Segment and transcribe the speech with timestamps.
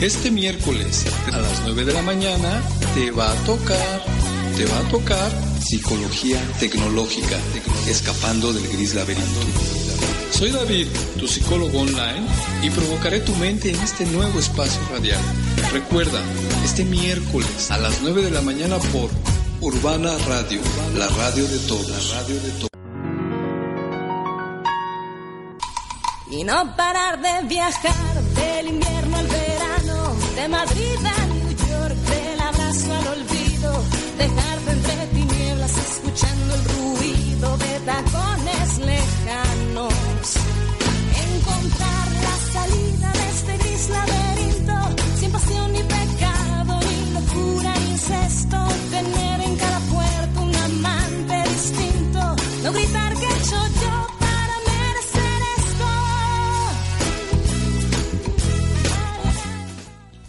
[0.00, 2.62] Este miércoles a las 9 de la mañana
[2.94, 4.04] te va a tocar,
[4.56, 7.38] te va a tocar psicología tecnológica,
[7.88, 9.40] escapando del gris laberinto.
[10.30, 10.88] Soy David,
[11.18, 12.26] tu psicólogo online,
[12.62, 15.20] y provocaré tu mente en este nuevo espacio radial.
[15.72, 16.20] Recuerda,
[16.64, 19.10] este miércoles a las 9 de la mañana por
[19.60, 20.60] Urbana Radio,
[20.96, 22.14] la radio de todos.
[26.30, 29.53] Y no parar de viajar del invierno al verano,
[30.34, 33.82] de Madrid a New York, del abrazo al olvido,
[34.18, 38.13] dejarte entre tinieblas escuchando el ruido de tacones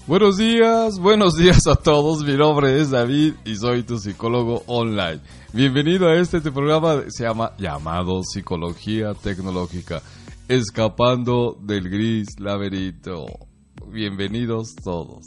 [0.07, 2.23] Buenos días, buenos días a todos.
[2.23, 5.19] Mi nombre es David y soy tu psicólogo online.
[5.51, 10.03] Bienvenido a este programa, se llama llamado Psicología Tecnológica,
[10.47, 13.25] escapando del gris laberinto.
[13.87, 15.25] Bienvenidos todos.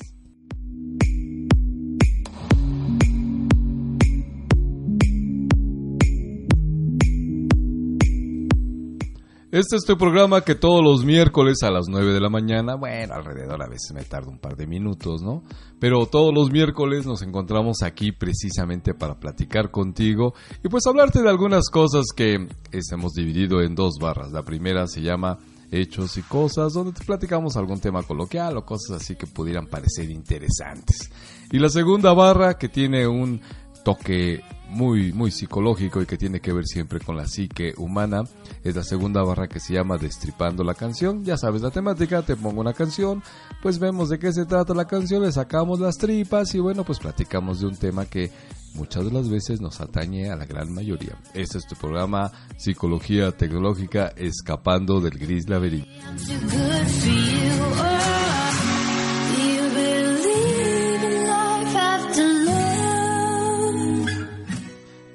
[9.51, 13.15] Este es tu programa que todos los miércoles a las 9 de la mañana, bueno,
[13.15, 15.43] alrededor a veces me tarda un par de minutos, ¿no?
[15.81, 21.31] Pero todos los miércoles nos encontramos aquí precisamente para platicar contigo y pues hablarte de
[21.31, 22.47] algunas cosas que
[22.93, 24.33] hemos dividido en dos barras.
[24.33, 25.39] La primera se llama
[25.71, 30.11] Hechos y Cosas, donde te platicamos algún tema coloquial o cosas así que pudieran parecer
[30.11, 31.11] interesantes.
[31.51, 33.41] Y la segunda barra que tiene un
[33.85, 38.25] toque muy, muy psicológico y que tiene que ver siempre con la psique humana.
[38.63, 41.25] Es la segunda barra que se llama Destripando la canción.
[41.25, 43.23] Ya sabes la temática, te pongo una canción,
[43.63, 46.99] pues vemos de qué se trata la canción, le sacamos las tripas y bueno, pues
[46.99, 48.31] platicamos de un tema que
[48.75, 51.17] muchas de las veces nos atañe a la gran mayoría.
[51.35, 55.89] Este es tu programa Psicología Tecnológica Escapando del Gris Laberinto.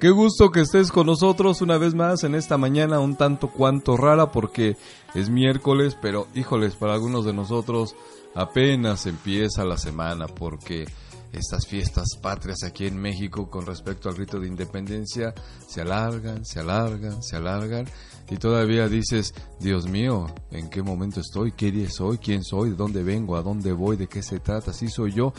[0.04, 3.96] Qué gusto que estés con nosotros una vez más en esta mañana un tanto cuanto
[3.96, 4.76] rara porque
[5.14, 7.96] es miércoles, pero híjoles, para algunos de nosotros
[8.34, 10.84] apenas empieza la semana porque
[11.32, 15.32] estas fiestas patrias aquí en México con respecto al rito de independencia
[15.66, 17.86] se alargan, se alargan, se alargan
[18.30, 21.52] y todavía dices, Dios mío, ¿en qué momento estoy?
[21.52, 22.18] ¿Qué día soy?
[22.18, 22.70] ¿Quién soy?
[22.70, 23.36] ¿De dónde vengo?
[23.36, 23.96] ¿A dónde voy?
[23.96, 24.70] ¿De qué se trata?
[24.70, 25.32] ¿Así soy yo?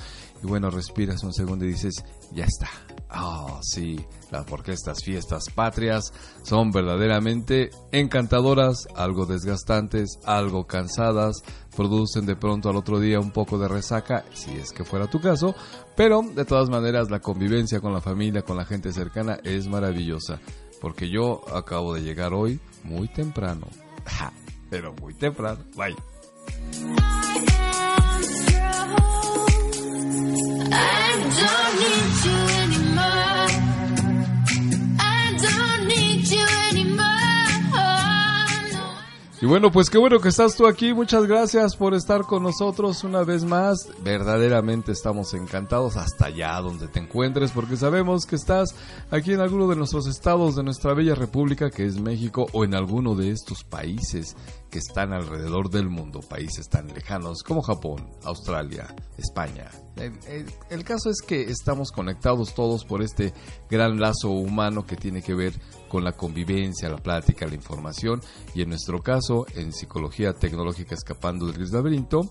[0.44, 2.70] Y bueno, respiras un segundo y dices, ya está.
[3.10, 4.00] Ah, sí,
[4.32, 6.12] la- porque estas fiestas patrias
[6.44, 11.42] son verdaderamente encantadoras, algo desgastantes, algo cansadas,
[11.76, 15.20] producen de pronto al otro día un poco de resaca, si es que fuera tu
[15.20, 15.56] caso,
[15.96, 20.40] pero de todas maneras la convivencia con la familia, con la gente cercana es maravillosa,
[20.82, 23.68] porque yo acabo de llegar hoy muy temprano,
[24.06, 24.32] Ja,
[24.70, 25.96] pero muy temprano, bye.
[39.46, 40.92] Y bueno, pues qué bueno que estás tú aquí.
[40.96, 43.90] Muchas gracias por estar con nosotros una vez más.
[44.04, 48.74] Verdaderamente estamos encantados hasta allá donde te encuentres porque sabemos que estás
[49.12, 52.74] aquí en alguno de nuestros estados de nuestra bella república que es México o en
[52.74, 54.36] alguno de estos países
[54.72, 59.70] que están alrededor del mundo, países tan lejanos como Japón, Australia, España.
[59.96, 63.32] El, el- el caso es que estamos conectados todos por este
[63.70, 65.54] gran lazo humano que tiene que ver
[65.96, 68.20] con la convivencia, la plática, la información
[68.54, 72.30] y en nuestro caso, en Psicología Tecnológica Escapando del Laberinto,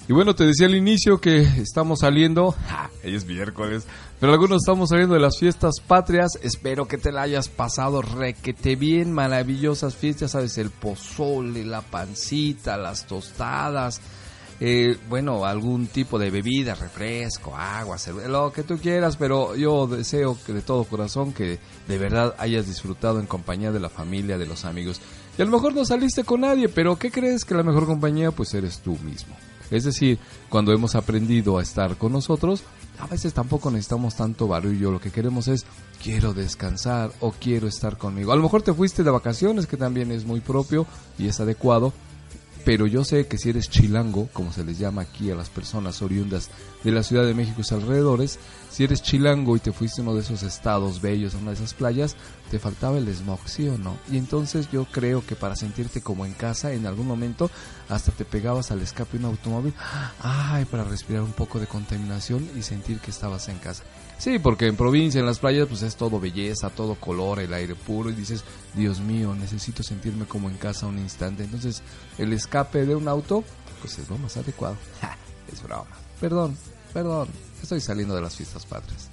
[0.08, 3.86] Y bueno, te decía al inicio que estamos saliendo, ja, es miércoles,
[4.20, 6.38] pero algunos estamos saliendo de las fiestas patrias.
[6.42, 12.76] Espero que te la hayas pasado requete bien, maravillosas fiestas, sabes, el pozole, la pancita,
[12.76, 14.00] las tostadas,
[14.60, 19.88] eh, bueno, algún tipo de bebida, refresco, agua, cerveza, lo que tú quieras, pero yo
[19.88, 24.38] deseo que de todo corazón que de verdad hayas disfrutado en compañía de la familia,
[24.38, 25.00] de los amigos.
[25.36, 28.30] Y a lo mejor no saliste con nadie, pero ¿qué crees que la mejor compañía?
[28.30, 29.36] Pues eres tú mismo.
[29.70, 30.18] Es decir,
[30.48, 32.62] cuando hemos aprendido a estar con nosotros,
[32.98, 34.90] a veces tampoco necesitamos tanto barullo.
[34.90, 35.66] Lo que queremos es,
[36.02, 38.32] quiero descansar o quiero estar conmigo.
[38.32, 40.86] A lo mejor te fuiste de vacaciones, que también es muy propio
[41.18, 41.92] y es adecuado.
[42.66, 46.02] Pero yo sé que si eres chilango, como se les llama aquí a las personas
[46.02, 46.50] oriundas
[46.82, 48.40] de la Ciudad de México y sus alrededores,
[48.72, 51.58] si eres chilango y te fuiste a uno de esos estados bellos, a una de
[51.58, 52.16] esas playas,
[52.50, 53.96] te faltaba el smog, ¿sí o no?
[54.10, 57.52] Y entonces yo creo que para sentirte como en casa, en algún momento,
[57.88, 59.72] hasta te pegabas al escape de un automóvil,
[60.20, 63.84] ay, para respirar un poco de contaminación y sentir que estabas en casa.
[64.18, 67.74] Sí, porque en provincia, en las playas, pues es todo belleza, todo color, el aire
[67.74, 71.44] puro y dices, Dios mío, necesito sentirme como en casa un instante.
[71.44, 71.82] Entonces,
[72.18, 73.44] el escape de un auto,
[73.80, 74.76] pues es lo más adecuado.
[75.00, 75.16] Ja,
[75.52, 75.86] es broma.
[76.20, 76.56] Perdón,
[76.92, 77.28] perdón,
[77.62, 79.10] estoy saliendo de las fiestas patrias.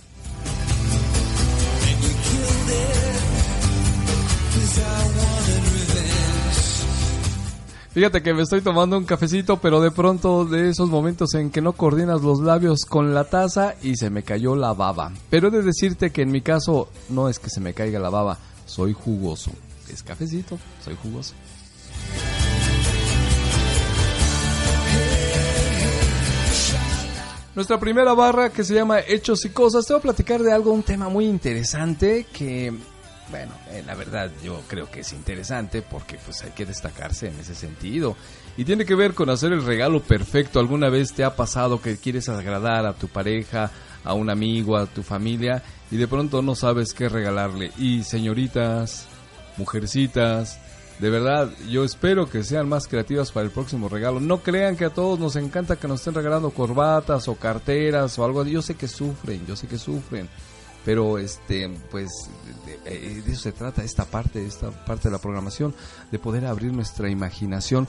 [7.94, 11.62] Fíjate que me estoy tomando un cafecito, pero de pronto de esos momentos en que
[11.62, 15.12] no coordinas los labios con la taza y se me cayó la baba.
[15.30, 18.10] Pero he de decirte que en mi caso no es que se me caiga la
[18.10, 19.51] baba, soy jugoso.
[19.92, 21.36] Es cafecito, soy jugoso.
[27.54, 30.72] Nuestra primera barra que se llama Hechos y Cosas, te voy a platicar de algo,
[30.72, 32.74] un tema muy interesante que
[33.30, 37.40] bueno, eh, la verdad yo creo que es interesante porque pues hay que destacarse en
[37.40, 38.16] ese sentido.
[38.58, 40.60] Y tiene que ver con hacer el regalo perfecto.
[40.60, 43.72] ¿Alguna vez te ha pasado que quieres agradar a tu pareja,
[44.04, 47.72] a un amigo, a tu familia y de pronto no sabes qué regalarle?
[47.78, 49.08] Y señoritas,
[49.58, 50.60] mujercitas,
[51.00, 54.20] de verdad, yo espero que sean más creativas para el próximo regalo.
[54.20, 58.25] No crean que a todos nos encanta que nos estén regalando corbatas o carteras o
[58.25, 58.46] algo.
[58.46, 60.30] Yo sé que sufren, yo sé que sufren
[60.85, 62.09] pero este pues
[62.65, 65.74] de, de, eso se trata esta parte esta parte de la programación
[66.12, 67.88] de poder abrir nuestra imaginación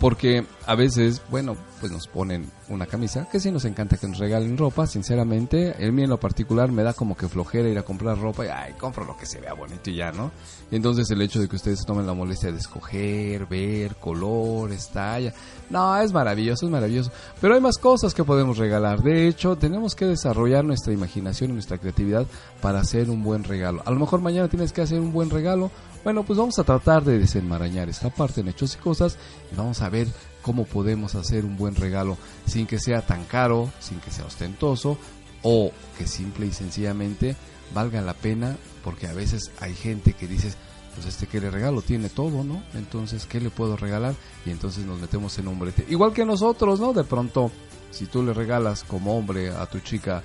[0.00, 4.18] porque a veces, bueno, pues nos ponen una camisa, que sí nos encanta que nos
[4.18, 7.82] regalen ropa, sinceramente, el mí en lo particular me da como que flojera ir a
[7.82, 10.32] comprar ropa y, ay, compro lo que se vea bonito y ya, ¿no?
[10.70, 15.32] Y entonces el hecho de que ustedes tomen la molestia de escoger, ver, colores, talla,
[15.70, 19.94] no, es maravilloso, es maravilloso, pero hay más cosas que podemos regalar, de hecho, tenemos
[19.94, 22.26] que desarrollar nuestra imaginación y nuestra creatividad
[22.60, 23.82] para hacer un buen regalo.
[23.86, 25.70] A lo mejor mañana tienes que hacer un buen regalo,
[26.06, 29.18] bueno, pues vamos a tratar de desenmarañar esta parte en hechos y cosas
[29.52, 30.06] y vamos a ver
[30.40, 34.98] cómo podemos hacer un buen regalo sin que sea tan caro, sin que sea ostentoso
[35.42, 37.34] o que simple y sencillamente
[37.74, 40.54] valga la pena porque a veces hay gente que dice
[40.94, 42.62] pues este que le regalo tiene todo, ¿no?
[42.74, 44.14] Entonces, ¿qué le puedo regalar?
[44.44, 45.86] Y entonces nos metemos en un brete.
[45.88, 46.92] Igual que nosotros, ¿no?
[46.92, 47.50] De pronto,
[47.90, 50.22] si tú le regalas como hombre a tu chica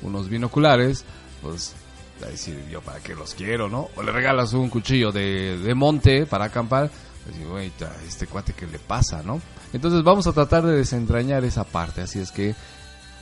[0.00, 1.04] unos binoculares,
[1.42, 1.74] pues
[2.22, 3.88] a decir yo para qué los quiero, ¿no?
[3.96, 6.90] O le regalas un cuchillo de, de monte para acampar,
[7.24, 9.40] pues digo, este cuate que le pasa, ¿no?
[9.72, 12.54] Entonces vamos a tratar de desentrañar esa parte, así es que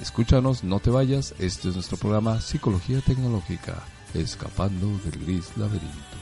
[0.01, 3.83] escúchanos, no te vayas, este es nuestro programa Psicología Tecnológica,
[4.15, 6.22] escapando del gris laberinto.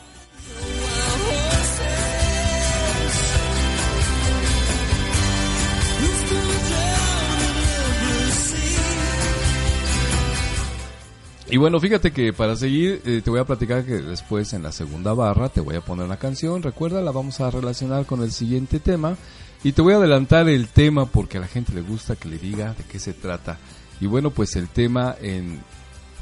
[11.50, 14.71] Y bueno, fíjate que para seguir eh, te voy a platicar que después en la
[14.71, 16.62] segunda barra te voy a poner una canción.
[16.62, 19.16] Recuerda, la vamos a relacionar con el siguiente tema.
[19.64, 22.38] Y te voy a adelantar el tema porque a la gente le gusta que le
[22.38, 23.59] diga de qué se trata.
[24.00, 25.61] Y bueno, pues el tema en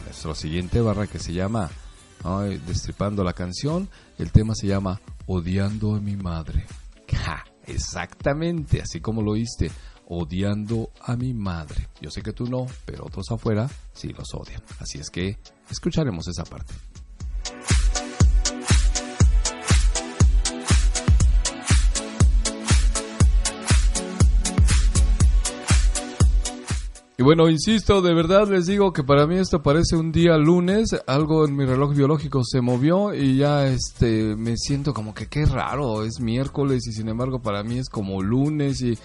[0.04, 1.70] nuestra siguiente barra que se llama.
[2.66, 6.66] Destripando la canción, el tema se llama odiando a mi madre.
[7.10, 9.70] Ja, exactamente, así como lo oíste,
[10.08, 11.88] odiando a mi madre.
[12.00, 14.62] Yo sé que tú no, pero otros afuera sí los odian.
[14.80, 15.38] Así es que
[15.70, 16.74] escucharemos esa parte.
[27.20, 30.90] Y bueno, insisto, de verdad les digo que para mí esto parece un día lunes,
[31.04, 35.44] algo en mi reloj biológico se movió y ya este me siento como que qué
[35.44, 38.96] raro, es miércoles y sin embargo para mí es como lunes y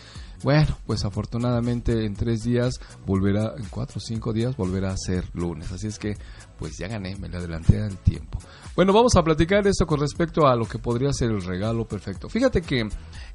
[0.43, 2.73] bueno, pues afortunadamente en tres días
[3.05, 6.15] volverá, en cuatro o cinco días volverá a ser lunes, así es que
[6.57, 8.39] pues ya gané, me le adelanté al tiempo.
[8.75, 12.27] Bueno, vamos a platicar esto con respecto a lo que podría ser el regalo perfecto.
[12.27, 12.87] Fíjate que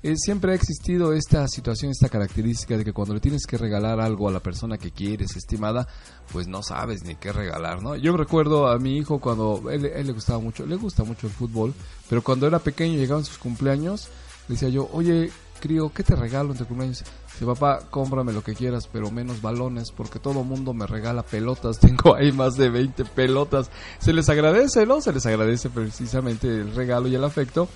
[0.02, 4.00] eh, siempre ha existido esta situación, esta característica de que cuando le tienes que regalar
[4.00, 5.86] algo a la persona que quieres, estimada,
[6.32, 7.96] pues no sabes ni qué regalar, ¿no?
[7.96, 11.32] Yo recuerdo a mi hijo cuando él, él le gustaba mucho, le gusta mucho el
[11.32, 11.72] fútbol,
[12.08, 14.08] pero cuando era pequeño llegaban sus cumpleaños,
[14.48, 17.04] le decía yo, oye, crío, ¿qué te regalo en tu cumpleaños?
[17.32, 21.78] Dice, papá, cómprame lo que quieras, pero menos balones, porque todo mundo me regala pelotas.
[21.80, 23.70] Tengo ahí más de 20 pelotas.
[23.98, 25.00] Se les agradece, ¿no?
[25.00, 27.68] Se les agradece precisamente el regalo y el afecto,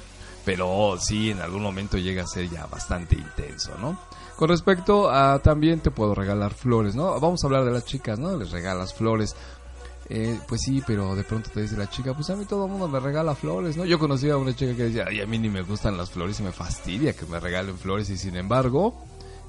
[0.44, 3.98] pero sí, en algún momento llega a ser ya bastante intenso, ¿no?
[4.36, 7.18] Con respecto a también te puedo regalar flores, ¿no?
[7.20, 8.36] Vamos a hablar de las chicas, ¿no?
[8.36, 9.36] Les regalas flores.
[10.08, 12.70] Eh, pues sí, pero de pronto te dice la chica, pues a mí todo el
[12.70, 13.84] mundo me regala flores, ¿no?
[13.84, 16.42] Yo conocí a una chica que decía, a mí ni me gustan las flores y
[16.42, 19.04] me fastidia que me regalen flores y sin embargo,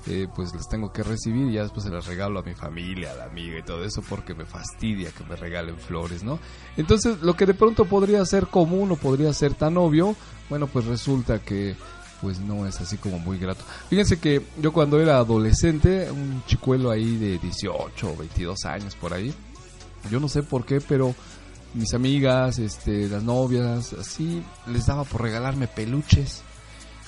[0.05, 3.11] eh, pues las tengo que recibir y ya después se las regalo a mi familia,
[3.11, 6.39] a la amiga y todo eso porque me fastidia que me regalen flores, ¿no?
[6.77, 10.15] Entonces, lo que de pronto podría ser común o podría ser tan obvio,
[10.49, 11.75] bueno, pues resulta que
[12.21, 13.65] pues no es así como muy grato.
[13.89, 19.13] Fíjense que yo cuando era adolescente, un chicuelo ahí de 18 o 22 años por
[19.13, 19.33] ahí,
[20.09, 21.15] yo no sé por qué, pero
[21.73, 26.43] mis amigas, este, las novias, así, les daba por regalarme peluches.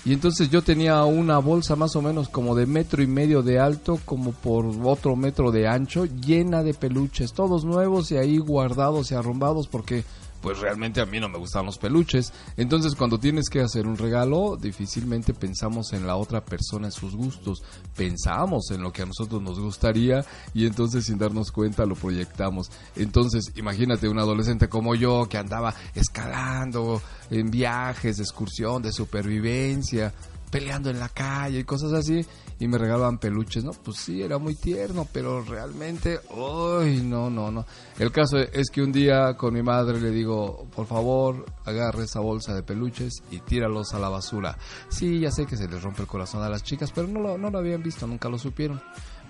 [0.06, 3.60] Y entonces yo tenía una bolsa más o menos como de metro y medio de
[3.60, 9.12] alto, como por otro metro de ancho, llena de peluches, todos nuevos y ahí guardados
[9.12, 10.04] y arrumbados porque
[10.46, 12.32] pues realmente a mí no me gustan los peluches.
[12.56, 17.16] Entonces cuando tienes que hacer un regalo, difícilmente pensamos en la otra persona, en sus
[17.16, 17.64] gustos.
[17.98, 20.24] Pensamos en lo que a nosotros nos gustaría
[20.54, 22.70] y entonces sin darnos cuenta lo proyectamos.
[22.96, 30.14] Entonces imagínate un adolescente como yo que andaba escalando en viajes de excursión, de supervivencia
[30.52, 32.24] peleando en la calle y cosas así
[32.60, 33.72] y me regalaban peluches, ¿no?
[33.72, 37.66] Pues sí, era muy tierno, pero realmente, uy, no, no, no.
[38.00, 42.22] El caso es que un día con mi madre le digo, por favor, agarre esa
[42.22, 44.58] bolsa de peluches y tíralos a la basura.
[44.90, 47.38] Sí, ya sé que se les rompe el corazón a las chicas, pero no lo,
[47.38, 48.82] no lo habían visto, nunca lo supieron.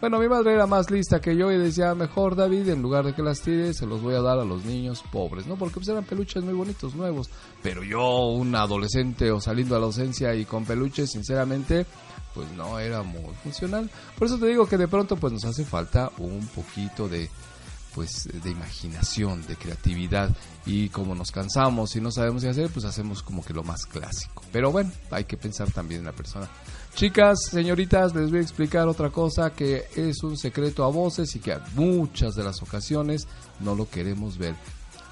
[0.01, 3.13] Bueno, mi madre era más lista que yo y decía, mejor David, en lugar de
[3.13, 5.55] que las tire, se los voy a dar a los niños pobres, ¿no?
[5.55, 7.29] Porque pues eran peluches muy bonitos, nuevos.
[7.63, 11.85] Pero yo, un adolescente o saliendo a la ausencia y con peluches, sinceramente,
[12.35, 13.89] pues no era muy funcional.
[14.19, 17.29] Por eso te digo que de pronto pues nos hace falta un poquito de
[17.95, 20.29] pues de imaginación, de creatividad
[20.65, 23.85] y como nos cansamos y no sabemos qué hacer, pues hacemos como que lo más
[23.85, 24.43] clásico.
[24.51, 26.49] Pero bueno, hay que pensar también en la persona.
[26.93, 31.39] Chicas, señoritas, les voy a explicar otra cosa que es un secreto a voces y
[31.39, 33.29] que a muchas de las ocasiones
[33.61, 34.55] no lo queremos ver.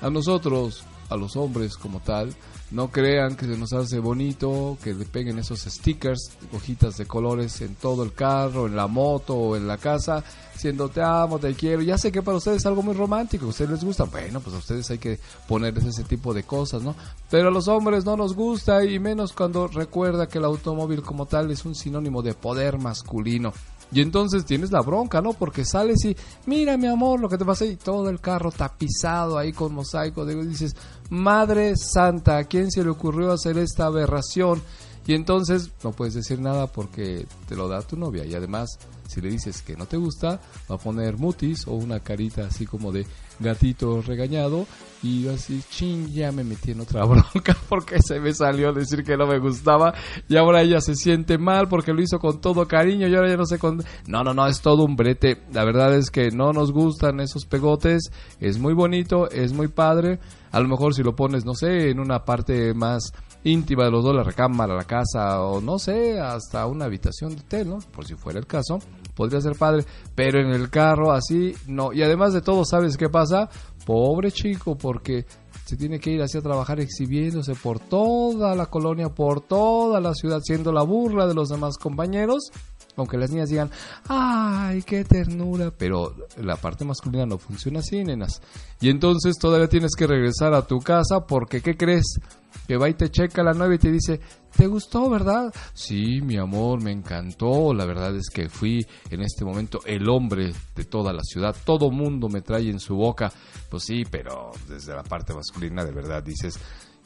[0.02, 2.34] A nosotros, a los hombres como tal,
[2.72, 7.62] no crean que se nos hace bonito que le peguen esos stickers, hojitas de colores
[7.62, 11.54] en todo el carro, en la moto o en la casa, diciendo te amo, te
[11.54, 11.84] quiero.
[11.84, 14.06] Ya sé que para ustedes es algo muy romántico, a ustedes les gusta.
[14.06, 16.96] Bueno, pues a ustedes hay que ponerles ese tipo de cosas, ¿no?
[17.30, 21.28] Pero a los hombres no nos gusta y menos cuando recuerda que el automóvil como
[21.28, 23.54] tal es un sinónimo de poder masculino.
[23.92, 25.34] Y entonces tienes la bronca, ¿no?
[25.34, 29.38] Porque sales y, mira mi amor, lo que te pasa y todo el carro tapizado
[29.38, 30.26] ahí con mosaico.
[30.26, 30.76] Digo, dices,
[31.10, 34.62] Madre Santa, ¿a quién se le ocurrió hacer esta aberración?
[35.06, 38.26] Y entonces no puedes decir nada porque te lo da tu novia.
[38.26, 42.00] Y además, si le dices que no te gusta, va a poner mutis o una
[42.00, 43.06] carita así como de
[43.40, 44.66] gatito regañado.
[45.02, 49.18] Y así, ching, ya me metí en otra bronca porque se me salió decir que
[49.18, 49.94] no me gustaba.
[50.30, 53.38] Y ahora ella se siente mal porque lo hizo con todo cariño y ahora ya
[53.38, 53.84] no sé con...
[54.08, 55.42] No, no, no, es todo un brete.
[55.52, 58.12] La verdad es que no nos gustan esos pegotes.
[58.40, 60.20] Es muy bonito, es muy padre.
[60.52, 63.12] A lo mejor si lo pones, no sé, en una parte más
[63.44, 67.42] íntima de los dos, la recámara, la casa o no sé, hasta una habitación de
[67.42, 67.80] hotel, ¿no?
[67.92, 68.80] Por si fuera el caso,
[69.16, 69.86] podría ser padre,
[70.16, 71.94] pero en el carro así no.
[71.94, 73.50] Y además de todo, ¿sabes qué pasa?
[73.86, 75.26] Pobre chico, porque
[75.66, 80.14] se tiene que ir así a trabajar exhibiéndose por toda la colonia, por toda la
[80.14, 82.52] ciudad, siendo la burla de los demás compañeros.
[82.96, 83.72] Aunque las niñas digan,
[84.08, 88.42] ay, qué ternura, pero la parte masculina no funciona así, nenas.
[88.82, 92.20] Y entonces todavía tienes que regresar a tu casa porque, ¿qué crees?
[92.68, 94.20] Que va y te checa la nueva y te dice,
[94.56, 95.52] ¿te gustó, verdad?
[95.74, 97.74] Sí, mi amor, me encantó.
[97.74, 101.56] La verdad es que fui en este momento el hombre de toda la ciudad.
[101.66, 103.32] Todo mundo me trae en su boca.
[103.70, 106.60] Pues sí, pero desde la parte masculina de verdad dices,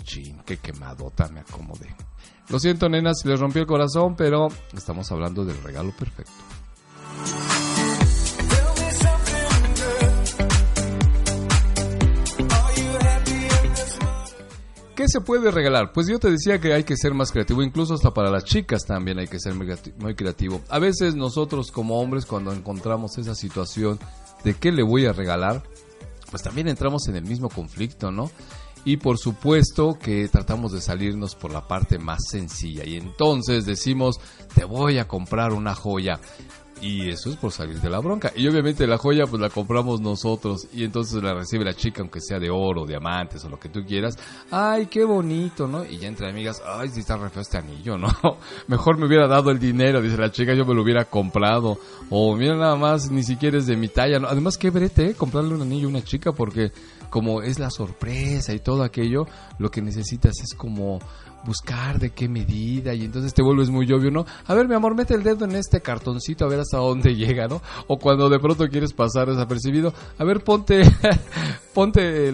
[0.03, 1.95] chin, qué quemadota me acomodé.
[2.49, 6.31] Lo siento, nenas, les rompí el corazón, pero estamos hablando del regalo perfecto.
[14.95, 15.91] ¿Qué se puede regalar?
[15.91, 18.83] Pues yo te decía que hay que ser más creativo, incluso hasta para las chicas
[18.85, 20.61] también hay que ser muy creativo.
[20.69, 23.99] A veces nosotros como hombres cuando encontramos esa situación
[24.43, 25.63] de qué le voy a regalar,
[26.31, 28.31] pues también entramos en el mismo conflicto, ¿no?
[28.85, 34.19] Y por supuesto que tratamos de salirnos por la parte más sencilla y entonces decimos,
[34.53, 36.19] te voy a comprar una joya.
[36.81, 38.31] Y eso es por salir de la bronca.
[38.35, 42.21] Y obviamente la joya pues la compramos nosotros y entonces la recibe la chica aunque
[42.21, 44.17] sea de oro, diamantes o lo que tú quieras.
[44.51, 45.83] Ay, qué bonito, ¿no?
[45.83, 48.07] Y ya entre amigas, ay, sí está re feo este anillo, ¿no?
[48.67, 51.79] Mejor me hubiera dado el dinero, dice la chica, yo me lo hubiera comprado.
[52.09, 54.19] O mira nada más, ni siquiera es de mi talla.
[54.29, 55.15] Además, qué brete, ¿eh?
[55.15, 56.71] comprarle un anillo a una chica porque
[57.09, 59.27] como es la sorpresa y todo aquello,
[59.59, 60.99] lo que necesitas es como
[61.45, 64.25] buscar de qué medida y entonces te vuelves muy obvio, ¿no?
[64.45, 67.47] A ver, mi amor, mete el dedo en este cartoncito a ver hasta dónde llega,
[67.47, 67.61] ¿no?
[67.87, 70.81] O cuando de pronto quieres pasar desapercibido, a ver, ponte,
[71.77, 72.29] ponte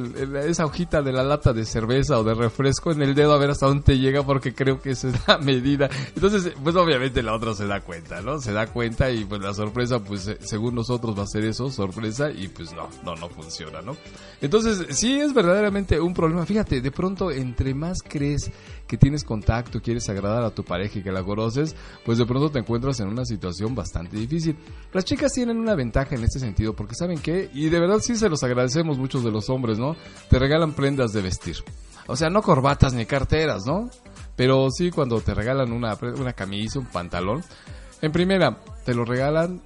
[0.47, 3.49] esa hojita de la lata de cerveza o de refresco en el dedo a ver
[3.49, 5.89] hasta dónde te llega porque creo que esa es la medida.
[6.15, 8.39] Entonces, pues obviamente la otra se da cuenta, ¿no?
[8.39, 12.31] Se da cuenta y pues la sorpresa, pues según nosotros va a ser eso, sorpresa
[12.31, 13.97] y pues no, no, no funciona, ¿no?
[14.39, 16.45] Entonces, sí es verdaderamente un problema.
[16.45, 18.49] Fíjate, de pronto entre más crees
[18.87, 22.49] que tienes contacto, quieres agradar a tu pareja y que la conoces, pues de pronto
[22.49, 24.55] te encuentras en una situación bastante difícil.
[24.91, 28.15] Las chicas tienen una ventaja en este sentido porque saben que, y de verdad sí
[28.15, 29.97] se los agradecemos muchos los hombres, ¿no?
[30.29, 31.57] Te regalan prendas de vestir.
[32.07, 33.89] O sea, no corbatas ni carteras, ¿no?
[34.35, 37.43] Pero sí cuando te regalan una, una camisa, un pantalón.
[38.01, 39.61] En primera, te lo regalan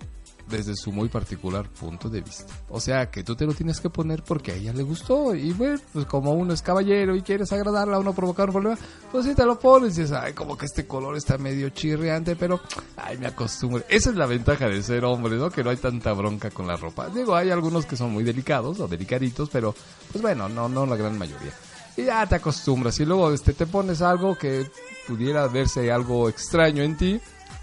[0.50, 2.54] desde su muy particular punto de vista.
[2.70, 5.36] O sea, que tú te lo tienes que poner porque a ella le gustó.
[5.36, 8.78] Y bueno, pues como uno es caballero y quieres agradarla o no provocar un problema,
[9.12, 12.36] pues sí te lo pones y dices, ay, como que este color está medio chirriante,
[12.36, 12.60] pero,
[12.96, 13.84] ay, me acostumbro.
[13.90, 15.50] Esa es la ventaja de ser hombre, ¿no?
[15.50, 17.10] Que no hay tanta bronca con la ropa.
[17.10, 19.76] Digo, hay algunos que son muy delicados o delicaditos, pero,
[20.12, 21.54] pues bueno, no, no la gran mayoría.
[21.98, 24.70] Y ya te acostumbras y luego este, te pones algo que
[25.08, 27.20] pudiera verse algo extraño en ti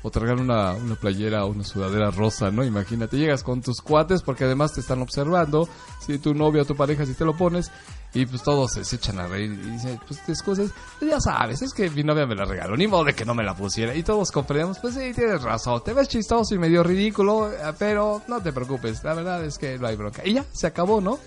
[0.06, 2.62] o te una, una playera o una sudadera rosa, ¿no?
[2.62, 5.66] Imagínate, llegas con tus cuates porque además te están observando,
[6.04, 7.70] si tu novia o tu pareja, si te lo pones,
[8.12, 11.62] y pues todos se, echan a reír y dicen, pues te excusas, pues ya sabes,
[11.62, 13.94] es que mi novia me la regaló, ni modo de que no me la pusiera.
[13.94, 18.20] Y todos comprendemos, pues sí, tienes razón, te ves chistoso y medio ridículo, eh, pero
[18.28, 20.20] no te preocupes, la verdad es que no hay bronca.
[20.22, 21.18] Y ya, se acabó, ¿no?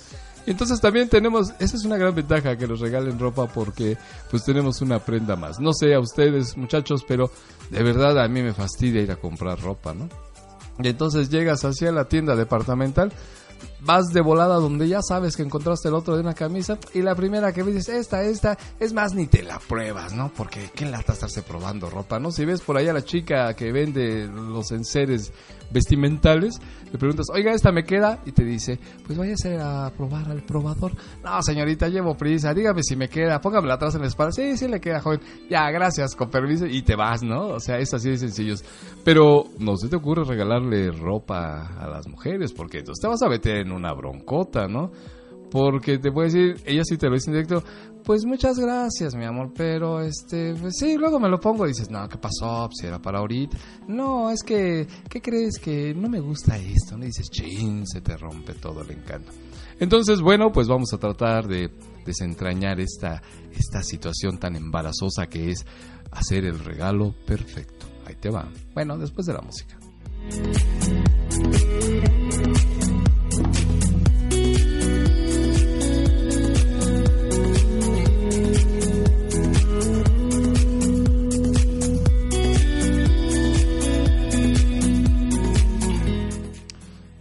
[0.47, 3.97] Entonces también tenemos, esa es una gran ventaja que nos regalen ropa porque
[4.31, 5.59] pues tenemos una prenda más.
[5.59, 7.29] No sé a ustedes muchachos, pero
[7.69, 10.09] de verdad a mí me fastidia ir a comprar ropa, ¿no?
[10.79, 13.11] Y entonces llegas hacia la tienda departamental,
[13.81, 17.15] vas de volada donde ya sabes que encontraste el otro de una camisa y la
[17.15, 20.31] primera que ves es esta, esta, es más ni te la pruebas, ¿no?
[20.35, 22.31] Porque qué lata estarse probando ropa, ¿no?
[22.31, 25.31] Si ves por ahí a la chica que vende los enseres
[25.69, 26.59] vestimentales,
[26.91, 30.93] le preguntas, oiga, esta me queda, y te dice, pues váyase a probar al probador.
[31.23, 34.31] No, señorita, llevo prisa, dígame si me queda, póngamela atrás en la espalda.
[34.31, 35.19] Sí, sí le queda, joven.
[35.49, 37.47] Ya, gracias, con permiso, y te vas, ¿no?
[37.47, 38.63] O sea, es así de sencillos.
[39.03, 43.29] Pero no se te ocurre regalarle ropa a las mujeres, porque entonces te vas a
[43.29, 44.91] meter en una broncota, ¿no?
[45.51, 47.63] Porque te puede decir, ella sí te lo dice en directo,
[48.03, 51.89] pues muchas gracias, mi amor, pero este, pues sí, luego me lo pongo y dices,
[51.89, 52.67] no, ¿qué pasó?
[52.67, 53.57] Pues era para ahorita.
[53.87, 55.57] No, es que, ¿qué crees?
[55.59, 57.05] Que no me gusta esto, ¿no?
[57.05, 59.31] Dices, chin, se te rompe todo el encanto.
[59.79, 61.69] Entonces, bueno, pues vamos a tratar de
[62.05, 65.65] desentrañar esta, esta situación tan embarazosa que es
[66.11, 67.85] hacer el regalo perfecto.
[68.05, 68.49] Ahí te va.
[68.73, 69.77] Bueno, después de la música.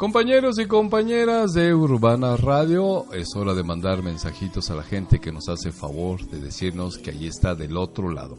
[0.07, 5.33] Compañeros y compañeras de Urbana Radio, es hora de mandar mensajitos a la gente que
[5.33, 8.39] nos hace favor de decirnos que ahí está del otro lado.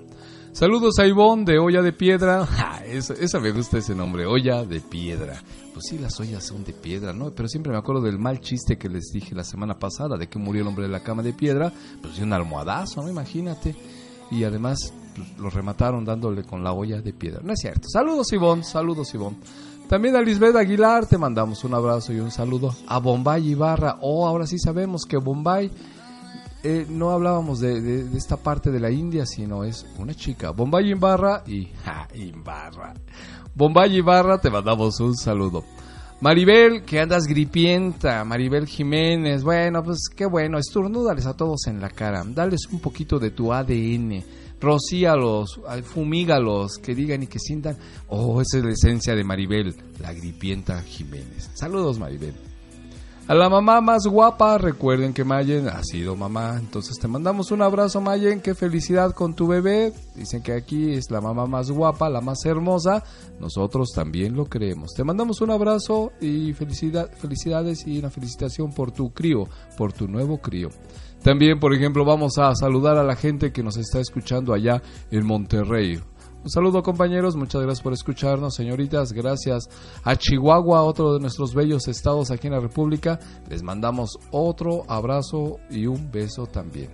[0.53, 2.45] Saludos a Ivonne de Olla de Piedra.
[2.49, 5.43] Ja, esa, esa me gusta ese nombre, Olla de Piedra.
[5.73, 7.31] Pues sí, las ollas son de piedra, ¿no?
[7.31, 10.39] Pero siempre me acuerdo del mal chiste que les dije la semana pasada de que
[10.39, 11.73] murió el hombre de la cama de piedra.
[12.01, 13.09] Pues de un almohadazo, ¿no?
[13.09, 13.75] Imagínate.
[14.31, 17.41] Y además, pues, lo remataron dándole con la olla de piedra.
[17.43, 17.89] No es cierto.
[17.89, 18.63] Saludos, Ivonne.
[18.63, 19.37] Saludos, Ivonne.
[19.87, 22.75] También a Lisbeth Aguilar te mandamos un abrazo y un saludo.
[22.87, 23.97] A Bombay Ibarra.
[24.01, 25.71] Oh, ahora sí sabemos que Bombay
[26.63, 30.51] eh, no hablábamos de, esta parte de la India, sino es una chica.
[30.51, 31.67] Bombay Ibarra y...
[31.85, 32.95] Ja, Ibarra.
[33.55, 35.63] Bombay Ibarra, te mandamos un saludo.
[36.19, 38.25] Maribel, que andas gripienta.
[38.25, 40.57] Maribel Jiménez, bueno, pues qué bueno.
[40.57, 42.25] Estornúdales a todos en la cara.
[42.25, 44.21] Dales un poquito de tu ADN.
[44.59, 47.77] Rocíalos, fumígalos, que digan y que sientan.
[48.07, 51.51] Oh, esa es la esencia de Maribel, la gripienta Jiménez.
[51.53, 52.33] Saludos, Maribel.
[53.27, 56.55] A la mamá más guapa, recuerden que Mayen ha sido mamá.
[56.57, 58.39] Entonces te mandamos un abrazo, Mayen.
[58.39, 59.91] Qué felicidad con tu bebé.
[60.15, 63.03] Dicen que aquí es la mamá más guapa, la más hermosa.
[63.37, 64.93] Nosotros también lo creemos.
[64.95, 70.07] Te mandamos un abrazo y felicidad, felicidades y una felicitación por tu crío, por tu
[70.07, 70.69] nuevo crío.
[71.27, 75.25] También, por ejemplo, vamos a saludar a la gente que nos está escuchando allá en
[75.25, 75.99] Monterrey.
[76.41, 79.67] Un saludo compañeros, muchas gracias por escucharnos, señoritas, gracias
[80.05, 83.19] a Chihuahua, otro de nuestros bellos estados aquí en la República.
[83.49, 86.87] Les mandamos otro abrazo y un beso también.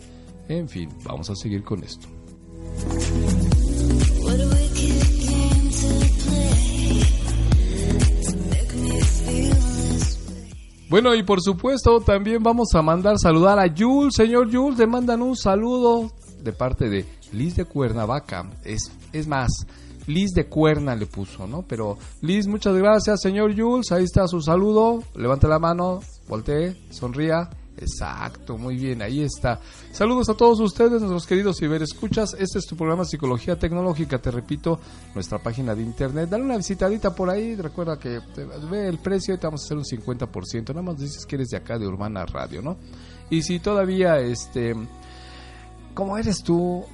[0.49, 2.07] En fin, vamos a seguir con esto.
[10.93, 14.13] Bueno, y por supuesto también vamos a mandar saludar a Jules.
[14.15, 16.12] Señor Jules, le mandan un saludo
[16.43, 18.47] de parte de Liz de Cuernavaca.
[18.63, 19.49] Es, es más,
[20.06, 21.63] Liz de Cuerna le puso, ¿no?
[21.63, 23.91] Pero Liz, muchas gracias, señor Jules.
[23.91, 25.01] Ahí está su saludo.
[25.15, 27.49] Levante la mano, voltee, sonría.
[27.77, 29.59] Exacto, muy bien, ahí está.
[29.91, 32.36] Saludos a todos ustedes, nuestros queridos ciberescuchas.
[32.38, 34.79] Este es tu programa Psicología Tecnológica, te repito,
[35.15, 36.29] nuestra página de internet.
[36.29, 38.19] Dale una visitadita por ahí, recuerda que
[38.69, 40.69] ve el precio y te vamos a hacer un 50%.
[40.69, 42.77] Nada más dices que eres de acá de Urbana Radio, ¿no?
[43.29, 44.75] Y si todavía, este,
[45.95, 46.86] como eres tú,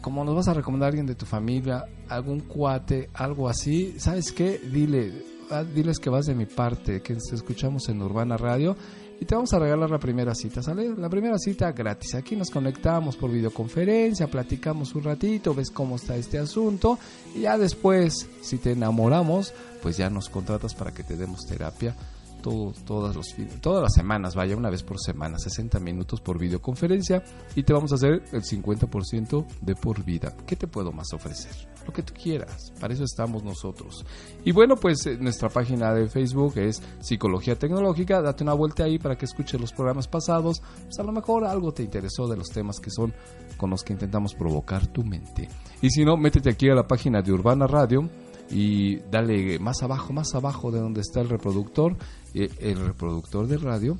[0.00, 4.30] como nos vas a recomendar a alguien de tu familia, algún cuate, algo así, ¿sabes
[4.30, 4.58] qué?
[4.58, 5.12] Dile,
[5.50, 8.76] ah, diles que vas de mi parte, que te escuchamos en Urbana Radio
[9.22, 10.96] y te vamos a regalar la primera cita, ¿sale?
[10.96, 12.16] La primera cita gratis.
[12.16, 16.98] Aquí nos conectamos por videoconferencia, platicamos un ratito, ves cómo está este asunto
[17.32, 21.94] y ya después, si te enamoramos, pues ya nos contratas para que te demos terapia
[22.42, 23.28] todo- todas, los,
[23.60, 27.22] todas las semanas, vaya, una vez por semana, 60 minutos por videoconferencia
[27.54, 30.34] y te vamos a hacer el 50% de por vida.
[30.46, 31.52] ¿Qué te puedo más ofrecer?
[31.86, 34.04] Lo que tú quieras, para eso estamos nosotros.
[34.44, 38.98] Y bueno, pues eh, nuestra página de Facebook es Psicología Tecnológica, date una vuelta ahí
[38.98, 42.48] para que escuches los programas pasados, pues a lo mejor algo te interesó de los
[42.50, 43.12] temas que son
[43.56, 45.48] con los que intentamos provocar tu mente.
[45.80, 48.08] Y si no, métete aquí a la página de Urbana Radio
[48.50, 51.96] y dale más abajo, más abajo de donde está el reproductor,
[52.34, 53.96] el reproductor de radio.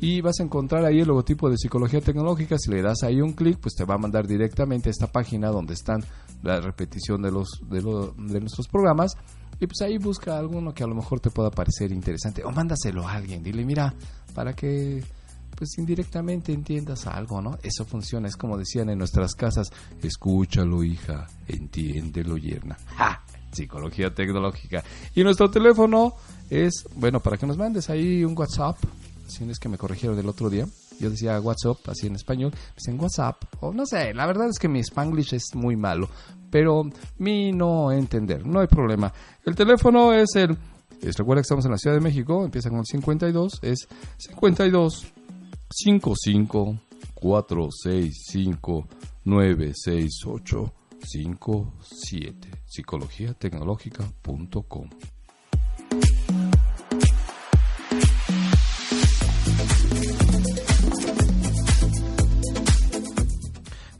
[0.00, 2.56] Y vas a encontrar ahí el logotipo de psicología tecnológica.
[2.58, 5.48] Si le das ahí un clic, pues te va a mandar directamente a esta página
[5.48, 6.04] donde están
[6.42, 9.12] la repetición de los de, lo- de nuestros programas.
[9.60, 12.42] Y pues ahí busca alguno que a lo mejor te pueda parecer interesante.
[12.44, 13.42] O mándaselo a alguien.
[13.42, 13.94] Dile, mira,
[14.34, 15.02] para que
[15.56, 17.56] pues indirectamente entiendas algo, ¿no?
[17.62, 19.70] Eso funciona, es como decían en nuestras casas,
[20.02, 22.76] escúchalo hija, entiéndelo yerna.
[22.96, 23.22] ¡Ja!
[23.52, 24.82] Psicología tecnológica.
[25.14, 26.14] Y nuestro teléfono
[26.50, 28.76] es, bueno, para que nos mandes ahí un WhatsApp,
[29.26, 30.66] si es que me corrigieron el otro día,
[31.00, 34.68] yo decía WhatsApp, así en español, dicen WhatsApp, o no sé, la verdad es que
[34.68, 36.08] mi Spanglish es muy malo,
[36.50, 36.84] pero
[37.18, 39.12] mi no entender, no hay problema.
[39.44, 40.56] El teléfono es el,
[41.02, 45.06] es- recuerda que estamos en la Ciudad de México, empieza con el 52, es 52
[45.70, 46.78] 55
[47.14, 48.86] 465
[49.24, 54.88] 968 57 psicologiatecnológica.com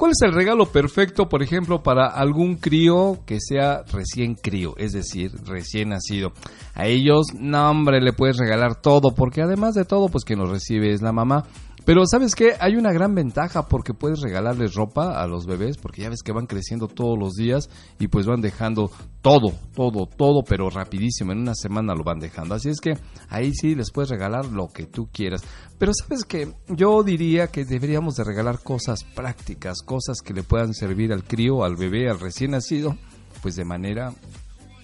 [0.04, 4.92] ¿Cuál es el regalo perfecto, por ejemplo, para algún crío que sea recién crío, es
[4.92, 6.34] decir, recién nacido?
[6.74, 10.50] A ellos, no hombre, le puedes regalar todo, porque además de todo, pues quien los
[10.50, 11.46] recibe es la mamá.
[11.84, 16.00] Pero sabes qué, hay una gran ventaja porque puedes regalarles ropa a los bebés, porque
[16.00, 17.68] ya ves que van creciendo todos los días
[17.98, 22.54] y pues van dejando todo, todo, todo, pero rapidísimo, en una semana lo van dejando.
[22.54, 22.94] Así es que
[23.28, 25.42] ahí sí les puedes regalar lo que tú quieras.
[25.78, 30.72] Pero sabes que yo diría que deberíamos de regalar cosas prácticas, cosas que le puedan
[30.72, 32.96] servir al crío, al bebé, al recién nacido,
[33.42, 34.14] pues de manera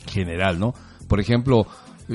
[0.07, 0.75] general, ¿no?
[1.09, 1.67] Por ejemplo,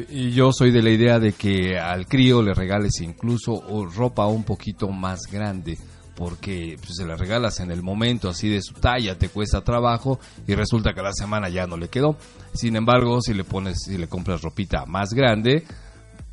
[0.10, 3.63] y yo soy de la idea de que al crío le regales incluso
[3.95, 5.77] ropa un poquito más grande,
[6.15, 10.19] porque pues, se la regalas en el momento así de su talla, te cuesta trabajo
[10.47, 12.17] y resulta que a la semana ya no le quedó.
[12.53, 15.63] Sin embargo, si le pones, si le compras ropita más grande,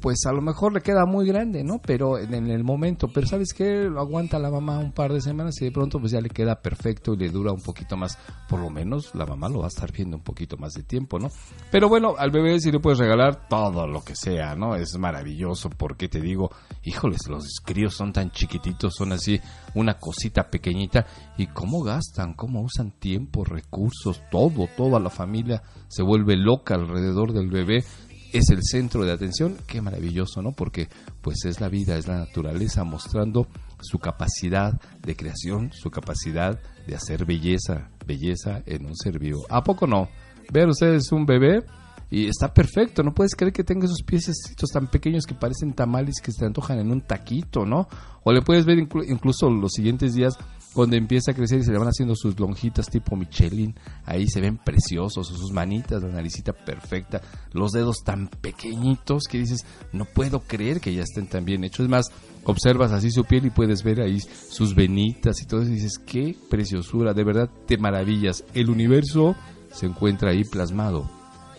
[0.03, 1.81] pues a lo mejor le queda muy grande, ¿no?
[1.81, 3.85] Pero en, el momento, pero ¿sabes qué?
[3.85, 6.61] Lo aguanta la mamá un par de semanas y de pronto pues ya le queda
[6.61, 8.19] perfecto y le dura un poquito más.
[8.49, 11.21] Por lo menos la mamá lo va a estar viendo un poquito más de tiempo,
[11.21, 11.29] ¿no?
[11.71, 14.75] Pero bueno, al bebé sí le puedes regalar todo lo que sea, ¿no?
[14.75, 16.51] Es maravilloso porque te digo,
[16.83, 19.41] híjoles, los críos son tan chiquititos, son así
[19.77, 21.07] una cosita pequeñita
[21.39, 27.33] y cómo gastan, cómo usan tiempo, recursos, todo, toda la familia se vuelve loca alrededor
[27.33, 27.85] del bebé
[28.33, 30.53] es el centro de atención, qué maravilloso, ¿no?
[30.53, 30.89] Porque
[31.21, 33.47] pues es la vida, es la naturaleza mostrando
[33.81, 39.45] su capacidad de creación, su capacidad de hacer belleza, belleza en un ser vivo.
[39.51, 40.09] ¿A poco no?
[40.53, 41.65] Ver ustedes un bebé
[42.11, 46.17] y está perfecto, no puedes creer que tenga esos piececitos tan pequeños que parecen tamales
[46.23, 47.89] que se te antojan en un taquito, ¿no?
[48.25, 50.37] O le puedes ver inclu- incluso los siguientes días
[50.73, 54.41] cuando empieza a crecer y se le van haciendo sus lonjitas tipo Michelin, ahí se
[54.41, 57.21] ven preciosos, sus manitas, la naricita perfecta,
[57.53, 61.85] los dedos tan pequeñitos que dices, no puedo creer que ya estén tan bien hechos.
[61.85, 62.07] Es más,
[62.45, 65.99] observas así su piel y puedes ver ahí sus venitas y todo eso y dices,
[65.99, 68.45] qué preciosura, de verdad te maravillas.
[68.55, 69.37] El universo
[69.73, 71.11] se encuentra ahí plasmado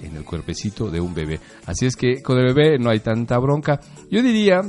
[0.02, 1.40] en el cuerpecito de un bebé.
[1.66, 3.80] Así es que con el bebé no hay tanta bronca.
[4.10, 4.62] Yo diría,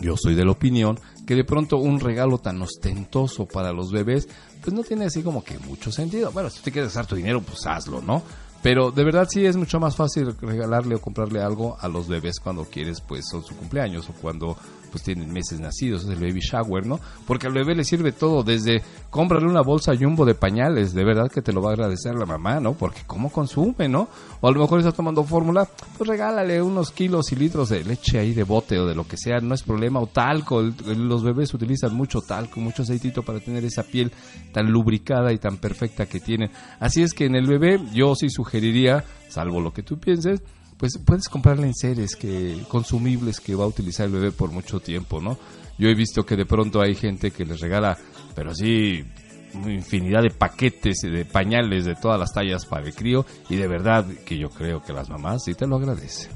[0.00, 0.98] yo soy de la opinión,
[1.30, 4.26] que de pronto un regalo tan ostentoso para los bebés,
[4.60, 6.32] pues no tiene así como que mucho sentido.
[6.32, 8.20] Bueno, si te quieres gastar tu dinero, pues hazlo, ¿no?
[8.64, 12.40] Pero de verdad sí es mucho más fácil regalarle o comprarle algo a los bebés
[12.40, 14.56] cuando quieres, pues son su cumpleaños o cuando
[14.90, 16.98] pues tienen meses nacidos, es el baby shower, ¿no?
[17.26, 21.30] Porque al bebé le sirve todo, desde cómprale una bolsa jumbo de pañales, de verdad
[21.30, 22.74] que te lo va a agradecer la mamá, ¿no?
[22.74, 24.08] Porque cómo consume, ¿no?
[24.40, 28.18] O a lo mejor está tomando fórmula, pues regálale unos kilos y litros de leche
[28.18, 30.74] ahí de bote o de lo que sea, no es problema, o talco, el-
[31.08, 34.10] los bebés utilizan mucho talco, mucho aceitito para tener esa piel
[34.52, 36.50] tan lubricada y tan perfecta que tienen.
[36.80, 40.42] Así es que en el bebé yo sí sugeriría, salvo lo que tú pienses,
[40.80, 45.20] pues puedes comprarle enseres que consumibles que va a utilizar el bebé por mucho tiempo,
[45.20, 45.38] ¿no?
[45.76, 47.98] Yo he visto que de pronto hay gente que les regala,
[48.34, 49.04] pero sí
[49.52, 53.68] una infinidad de paquetes de pañales de todas las tallas para el crío y de
[53.68, 56.30] verdad que yo creo que las mamás sí te lo agradecen.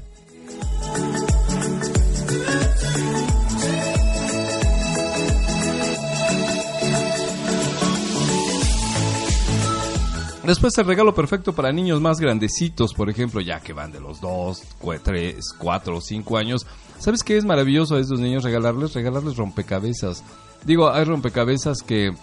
[10.45, 14.21] Después el regalo perfecto para niños más grandecitos, por ejemplo, ya que van de los
[14.21, 14.61] 2,
[15.03, 16.67] 3, 4 o 5 años.
[16.99, 18.93] ¿Sabes qué es maravilloso a estos niños regalarles?
[18.93, 20.23] Regalarles rompecabezas.
[20.63, 22.13] Digo, hay rompecabezas que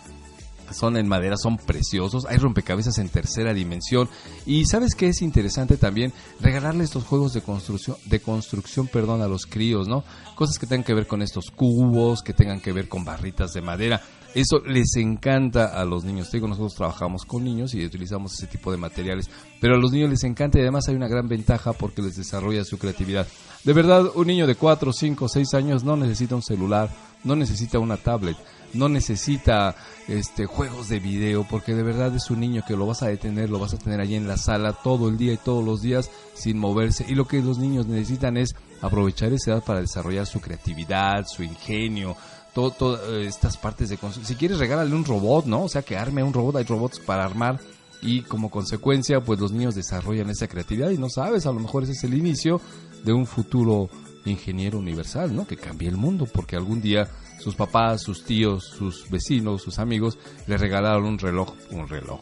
[0.73, 2.25] son en madera, son preciosos.
[2.27, 4.09] Hay rompecabezas en tercera dimensión.
[4.47, 9.29] Y sabes qué es interesante también regalarle estos juegos de construcción, de construcción, perdón, a
[9.29, 10.05] los críos, ¿no?
[10.35, 13.63] Cosas que tengan que ver con estos cubos, que tengan que ver con barritas de
[13.63, 14.01] madera.
[14.35, 16.31] Eso les encanta a los niños.
[16.31, 19.29] Te digo, nosotros trabajamos con niños y utilizamos ese tipo de materiales.
[19.61, 22.65] Pero a los niños les encanta y además hay una gran ventaja porque les desarrolla
[22.65, 23.27] su creatividad.
[23.65, 26.91] De verdad, un niño de 4, 5, 6 años no necesita un celular,
[27.25, 28.37] no necesita una tablet,
[28.75, 29.77] no necesita
[30.09, 33.51] este juegos de video, porque de verdad es un niño que lo vas a detener,
[33.51, 36.11] lo vas a tener allí en la sala todo el día y todos los días
[36.35, 37.05] sin moverse.
[37.09, 41.43] Y lo que los niños necesitan es aprovechar esa edad para desarrollar su creatividad, su
[41.43, 42.17] ingenio,
[42.55, 44.35] todo, eh, estas partes de construcción.
[44.35, 45.63] Si quieres, regálale un robot, ¿no?
[45.65, 47.61] O sea, que arme un robot, hay robots para armar
[48.03, 51.85] y como consecuencia, pues los niños desarrollan esa creatividad y no sabes, a lo mejor
[51.85, 52.61] ese es el inicio
[53.05, 53.89] de un futuro
[54.25, 55.47] ingeniero universal, ¿no?
[55.47, 60.19] Que cambie el mundo, porque algún día sus papás, sus tíos, sus vecinos, sus amigos
[60.47, 62.21] le regalaron un reloj, un reloj,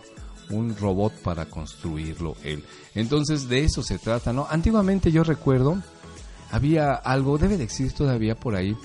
[0.51, 2.65] un robot para construirlo él.
[2.95, 4.47] Entonces de eso se trata, ¿no?
[4.51, 5.83] Antiguamente yo recuerdo
[6.51, 8.77] había algo, debe de existir todavía por ahí,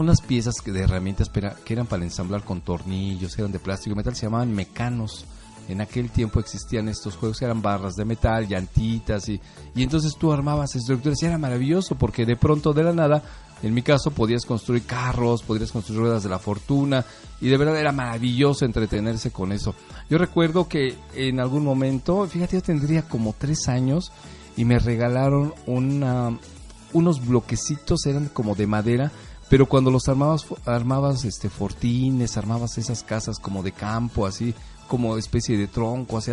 [0.00, 4.16] unas piezas de herramientas que eran para ensamblar con tornillos, eran de plástico y metal,
[4.16, 5.26] se llamaban mecanos.
[5.68, 9.40] En aquel tiempo existían estos juegos, eran barras de metal, llantitas y,
[9.74, 13.22] y entonces tú armabas estructuras y era maravilloso porque de pronto de la nada,
[13.62, 17.04] en mi caso podías construir carros, podrías construir ruedas de la fortuna
[17.40, 19.74] y de verdad era maravilloso entretenerse con eso.
[20.08, 24.10] Yo recuerdo que en algún momento, fíjate, yo tendría como tres años
[24.56, 26.36] y me regalaron una,
[26.94, 29.12] unos bloquecitos, eran como de madera,
[29.50, 34.54] pero cuando los armabas, armabas este fortines, armabas esas casas como de campo, así
[34.88, 36.32] como especie de tronco, así,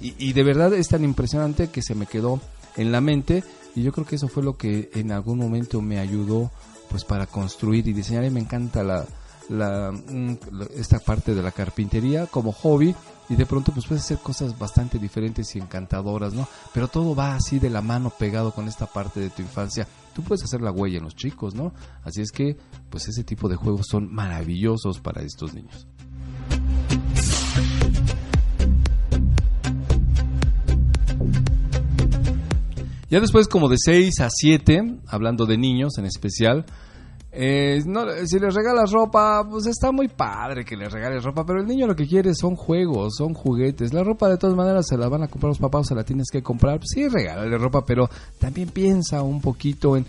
[0.00, 2.40] y, y de verdad es tan impresionante que se me quedó
[2.76, 3.42] en la mente
[3.74, 6.50] y yo creo que eso fue lo que en algún momento me ayudó
[6.90, 9.04] pues para construir y diseñar y me encanta la,
[9.48, 10.36] la, mm,
[10.76, 12.94] esta parte de la carpintería como hobby
[13.28, 16.48] y de pronto pues puedes hacer cosas bastante diferentes y encantadoras, ¿no?
[16.72, 19.86] Pero todo va así de la mano pegado con esta parte de tu infancia.
[20.18, 21.72] Tú puedes hacer la huella en los chicos, ¿no?
[22.02, 22.56] Así es que
[22.90, 25.86] pues ese tipo de juegos son maravillosos para estos niños.
[33.08, 36.66] Ya después, como de 6 a 7, hablando de niños en especial,
[37.30, 41.60] eh, no, si les regalas ropa, pues está muy padre que les regales ropa, pero
[41.60, 43.92] el niño lo que quiere son juegos, son juguetes.
[43.92, 46.28] La ropa de todas maneras se la van a comprar los papás se la tienes
[46.32, 46.78] que comprar.
[46.78, 50.06] Pues sí, regálale ropa, pero también piensa un poquito en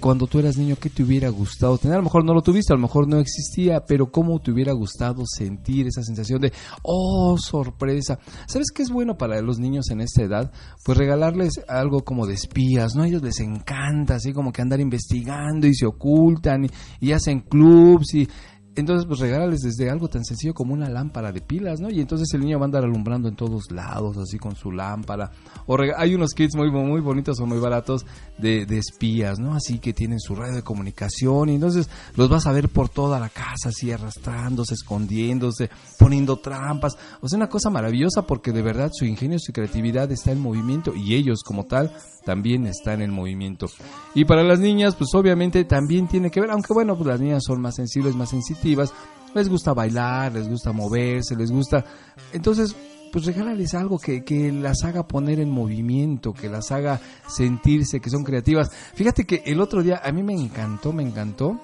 [0.00, 1.94] cuando tú eras niño, ¿qué te hubiera gustado tener?
[1.94, 4.72] A lo mejor no lo tuviste, a lo mejor no existía, pero ¿cómo te hubiera
[4.72, 8.18] gustado sentir esa sensación de, oh, sorpresa?
[8.46, 10.52] ¿Sabes qué es bueno para los niños en esta edad?
[10.84, 13.02] Pues regalarles algo como de espías, ¿no?
[13.02, 17.40] A ellos les encanta, así como que andar investigando y se ocultan y, y hacen
[17.40, 18.28] clubs y
[18.76, 21.90] entonces, pues regálales desde algo tan sencillo como una lámpara de pilas, ¿no?
[21.90, 25.32] Y entonces el niño va a andar alumbrando en todos lados, así con su lámpara.
[25.66, 28.06] O hay unos kits muy, muy bonitos o muy baratos
[28.38, 29.54] de, de espías, ¿no?
[29.54, 33.18] Así que tienen su radio de comunicación y entonces los vas a ver por toda
[33.18, 36.96] la casa, así arrastrándose, escondiéndose, poniendo trampas.
[37.20, 40.94] O sea, una cosa maravillosa porque de verdad su ingenio, su creatividad está en movimiento
[40.94, 41.92] y ellos como tal
[42.24, 43.66] también están en movimiento.
[44.14, 47.42] Y para las niñas, pues obviamente también tiene que ver, aunque bueno, pues las niñas
[47.46, 48.92] son más sensibles, más sensitivas,
[49.34, 51.84] les gusta bailar, les gusta moverse, les gusta...
[52.32, 52.74] Entonces,
[53.12, 58.10] pues regálales algo que, que las haga poner en movimiento, que las haga sentirse que
[58.10, 58.70] son creativas.
[58.94, 61.60] Fíjate que el otro día a mí me encantó, me encantó,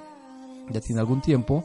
[0.70, 1.62] ya tiene algún tiempo,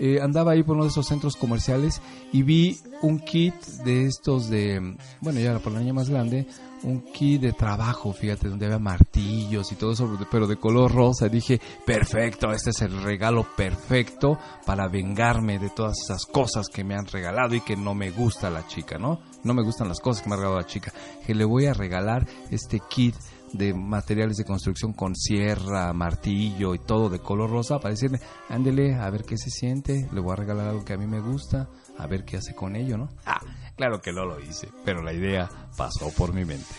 [0.00, 2.00] eh, andaba ahí por uno de esos centros comerciales
[2.32, 6.46] y vi un kit de estos de, bueno, ya por la niña más grande,
[6.84, 11.28] un kit de trabajo, fíjate, donde había martillos y todo eso, pero de color rosa.
[11.28, 16.94] Dije, perfecto, este es el regalo perfecto para vengarme de todas esas cosas que me
[16.94, 19.20] han regalado y que no me gusta la chica, ¿no?
[19.44, 20.92] No me gustan las cosas que me ha regalado la chica.
[21.26, 23.14] Que le voy a regalar este kit
[23.52, 28.18] de materiales de construcción con sierra, martillo y todo de color rosa para decirle,
[28.48, 31.20] ándele a ver qué se siente, le voy a regalar algo que a mí me
[31.20, 31.68] gusta,
[31.98, 33.10] a ver qué hace con ello, ¿no?
[33.26, 33.40] Ah,
[33.76, 36.74] claro que no lo hice, pero la idea pasó por mi mente.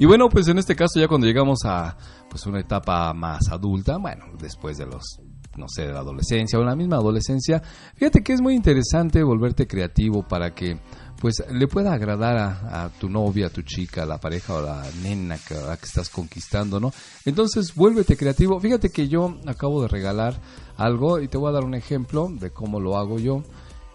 [0.00, 1.96] Y bueno, pues en este caso ya cuando llegamos a
[2.30, 5.20] pues una etapa más adulta, bueno, después de los
[5.56, 7.60] no sé, de la adolescencia o la misma adolescencia,
[7.96, 10.78] fíjate que es muy interesante volverte creativo para que
[11.20, 14.84] pues le pueda agradar a, tu novia, a tu chica, a la pareja o la
[15.02, 16.92] nena que, que estás conquistando, ¿no?
[17.24, 18.60] Entonces, vuélvete creativo.
[18.60, 20.40] Fíjate que yo acabo de regalar
[20.78, 23.42] algo y te voy a dar un ejemplo de cómo lo hago yo.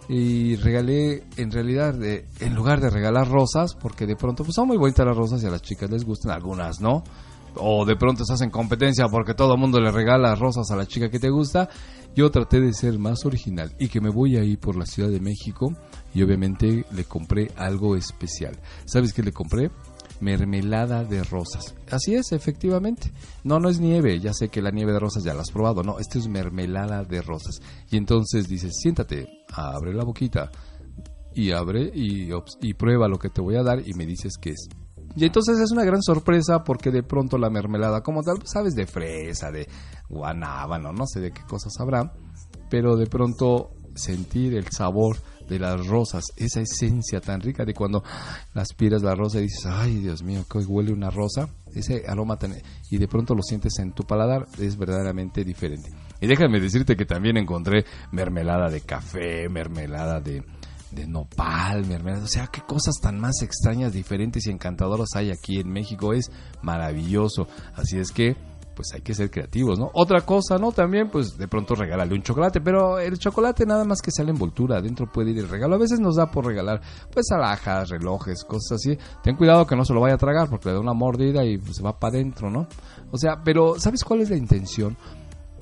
[0.10, 4.78] Y regalé en realidad en lugar de regalar rosas porque de pronto pues son muy
[4.78, 7.04] bonitas las rosas y a las chicas les gustan algunas no
[7.56, 10.86] o de pronto estás en competencia porque todo el mundo le regala rosas a la
[10.86, 11.70] chica que te gusta.
[12.16, 15.20] Yo traté de ser más original y que me voy ahí por la Ciudad de
[15.20, 15.74] México
[16.14, 18.60] y obviamente le compré algo especial.
[18.86, 19.72] ¿sabes qué le compré?
[20.24, 21.76] Mermelada de rosas.
[21.92, 23.12] Así es, efectivamente.
[23.44, 24.20] No, no es nieve.
[24.20, 25.84] Ya sé que la nieve de rosas ya la has probado.
[25.84, 27.62] No, esto es mermelada de rosas.
[27.92, 30.50] Y entonces dices, siéntate, abre la boquita
[31.36, 32.30] y abre y,
[32.62, 34.70] y prueba lo que te voy a dar y me dices qué es.
[35.16, 38.88] Y entonces es una gran sorpresa porque de pronto la mermelada como tal, sabes de
[38.88, 39.68] fresa, de
[40.10, 42.14] guanábano, no sé de qué cosas habrá,
[42.70, 48.04] pero de pronto sentir el sabor de las rosas, esa esencia tan rica de cuando
[48.54, 52.56] aspiras la rosa y dices, ay Dios mío, que huele una rosa, ese aroma tan...
[52.90, 55.90] y de pronto lo sientes en tu paladar, es verdaderamente diferente.
[56.22, 60.44] Y déjame decirte que también encontré mermelada de café, mermelada de,
[60.92, 65.60] de nopal, mermelada, o sea, qué cosas tan más extrañas, diferentes y encantadoras hay aquí
[65.60, 67.48] en México, es maravilloso.
[67.76, 68.36] Así es que
[68.76, 69.90] pues hay que ser creativos, ¿no?
[69.94, 70.72] Otra cosa, ¿no?
[70.72, 74.78] También, pues de pronto regálale un chocolate, pero el chocolate nada más que sale envoltura,
[74.78, 75.76] adentro puede ir el regalo.
[75.76, 76.82] A veces nos da por regalar,
[77.12, 78.98] pues alhajas, relojes, cosas así.
[79.24, 81.58] Ten cuidado que no se lo vaya a tragar porque le da una mordida y
[81.58, 82.68] pues, se va para adentro, ¿no?
[83.12, 84.98] O sea, pero ¿sabes cuál es la intención?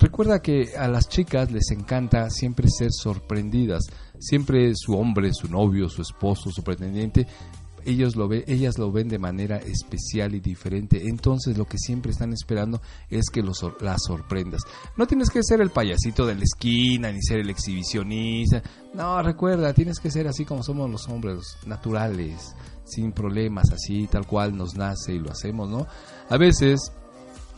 [0.02, 3.84] Recuerda que a las chicas les encanta siempre ser sorprendidas.
[4.18, 7.26] Siempre su hombre, su novio, su esposo, su pretendiente,
[7.86, 11.08] ellos lo ve, ellas lo ven de manera especial y diferente.
[11.08, 14.62] Entonces lo que siempre están esperando es que los, las sorprendas.
[14.96, 18.62] No tienes que ser el payasito de la esquina ni ser el exhibicionista.
[18.94, 24.26] No, recuerda, tienes que ser así como somos los hombres, naturales, sin problemas, así tal
[24.26, 25.86] cual nos nace y lo hacemos, ¿no?
[26.28, 26.92] A veces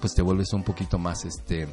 [0.01, 1.67] pues te vuelves un poquito más este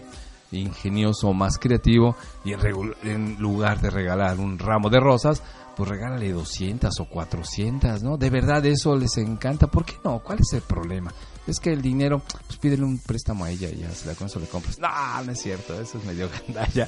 [0.52, 2.62] ingenioso, más creativo y en,
[3.04, 5.42] en lugar de regalar un ramo de rosas,
[5.76, 8.18] pues regálale 200 o 400, ¿no?
[8.18, 10.20] De verdad eso les encanta, ¿por qué no?
[10.20, 11.14] ¿Cuál es el problema?
[11.48, 14.28] Es que el dinero, pues pídele un préstamo a ella y ya se la con
[14.28, 14.80] eso le compras.
[14.80, 14.90] No,
[15.24, 16.88] no es cierto, eso es medio gandalla.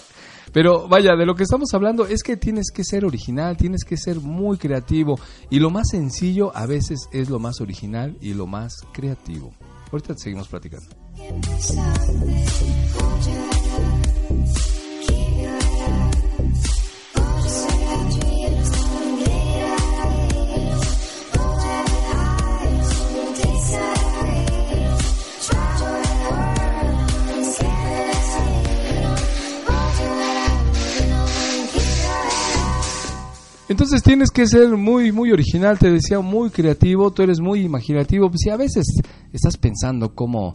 [0.52, 3.98] Pero vaya, de lo que estamos hablando es que tienes que ser original, tienes que
[3.98, 8.46] ser muy creativo y lo más sencillo a veces es lo más original y lo
[8.46, 9.52] más creativo.
[9.92, 10.90] Ahorita seguimos platicando.
[33.70, 38.30] Entonces tienes que ser muy, muy original, te decía, muy creativo, tú eres muy imaginativo.
[38.36, 38.86] Si a veces
[39.32, 40.54] estás pensando cómo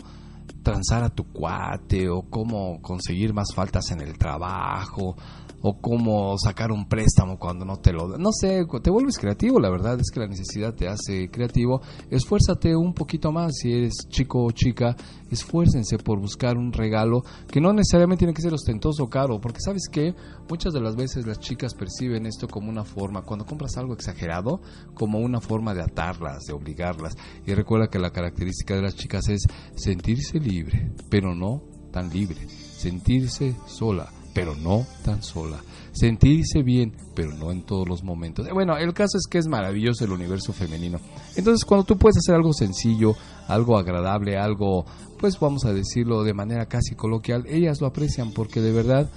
[0.62, 5.16] transar a tu cuate o cómo conseguir más faltas en el trabajo
[5.62, 8.16] o cómo sacar un préstamo cuando no te lo.
[8.18, 11.80] No sé, te vuelves creativo, la verdad es que la necesidad te hace creativo.
[12.10, 14.96] Esfuérzate un poquito más si eres chico o chica,
[15.30, 19.60] esfuércense por buscar un regalo que no necesariamente tiene que ser ostentoso o caro, porque
[19.60, 20.14] sabes que
[20.48, 24.60] muchas de las veces las chicas perciben esto como una forma, cuando compras algo exagerado,
[24.94, 27.14] como una forma de atarlas, de obligarlas.
[27.46, 29.46] Y recuerda que la característica de las chicas es
[29.76, 35.58] sentirse libre, pero no tan libre, sentirse sola pero no tan sola.
[35.90, 38.46] Sentirse bien, pero no en todos los momentos.
[38.46, 41.00] Eh, Bueno, el caso es que es maravilloso el universo femenino.
[41.34, 43.16] Entonces, cuando tú puedes hacer algo sencillo,
[43.48, 44.86] algo agradable, algo,
[45.18, 49.10] pues vamos a decirlo de manera casi coloquial, ellas lo aprecian porque de verdad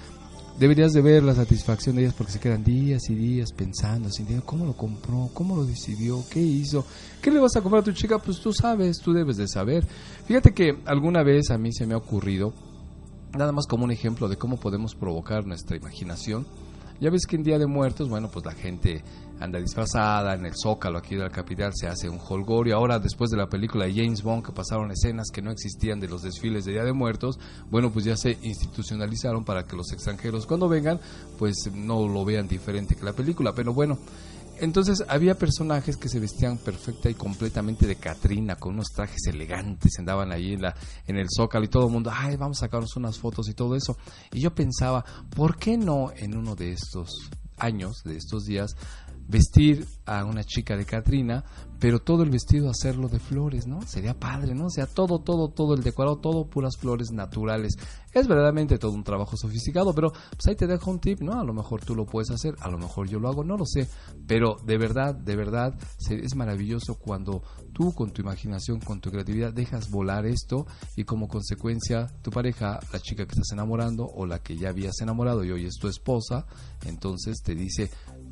[0.58, 4.44] deberías de ver la satisfacción de ellas porque se quedan días y días pensando, sintiendo
[4.44, 6.84] cómo lo compró, cómo lo decidió, qué hizo,
[7.22, 9.86] qué le vas a comprar a tu chica, pues tú sabes, tú debes de saber.
[10.26, 12.54] Fíjate que alguna vez a mí se me ha ocurrido
[13.38, 16.46] nada más como un ejemplo de cómo podemos provocar nuestra imaginación.
[17.00, 19.04] Ya ves que en Día de Muertos, bueno, pues la gente
[19.40, 22.76] anda disfrazada, en el Zócalo aquí de la capital se hace un holgorio.
[22.76, 26.08] Ahora, después de la película de James Bond, que pasaron escenas que no existían de
[26.08, 27.40] los desfiles de Día de Muertos,
[27.72, 31.00] bueno, pues ya se institucionalizaron para que los extranjeros cuando vengan,
[31.40, 33.54] pues no lo vean diferente que la película.
[33.56, 33.98] Pero bueno,
[34.62, 39.98] entonces había personajes que se vestían perfecta y completamente de Catrina, con unos trajes elegantes,
[39.98, 40.76] andaban ahí en, la,
[41.08, 43.76] en el zócalo y todo el mundo, ay, vamos a sacarnos unas fotos y todo
[43.76, 43.98] eso.
[44.32, 45.04] Y yo pensaba,
[45.36, 48.76] ¿por qué no en uno de estos años, de estos días,
[49.28, 51.44] vestir a una chica de Catrina,
[51.80, 53.82] pero todo el vestido hacerlo de flores, ¿no?
[53.82, 54.68] Sería padre, ¿no?
[54.68, 57.76] O sea, todo, todo, todo el decorado, todo puras flores naturales.
[58.14, 61.40] Es verdaderamente todo un trabajo sofisticado, pero pues ahí te dejo un tip, ¿no?
[61.40, 63.66] A lo mejor tú lo puedes hacer, a lo mejor yo lo hago, no lo
[63.66, 63.88] sé,
[64.28, 65.74] pero de verdad, de verdad,
[66.10, 67.42] es maravilloso cuando
[67.74, 72.80] tú con tu imaginación, con tu creatividad, dejas volar esto y como consecuencia tu pareja,
[72.94, 75.88] la chica que estás enamorando o la que ya habías enamorado y hoy es tu
[75.88, 76.46] esposa,
[76.86, 77.90] entonces te dice,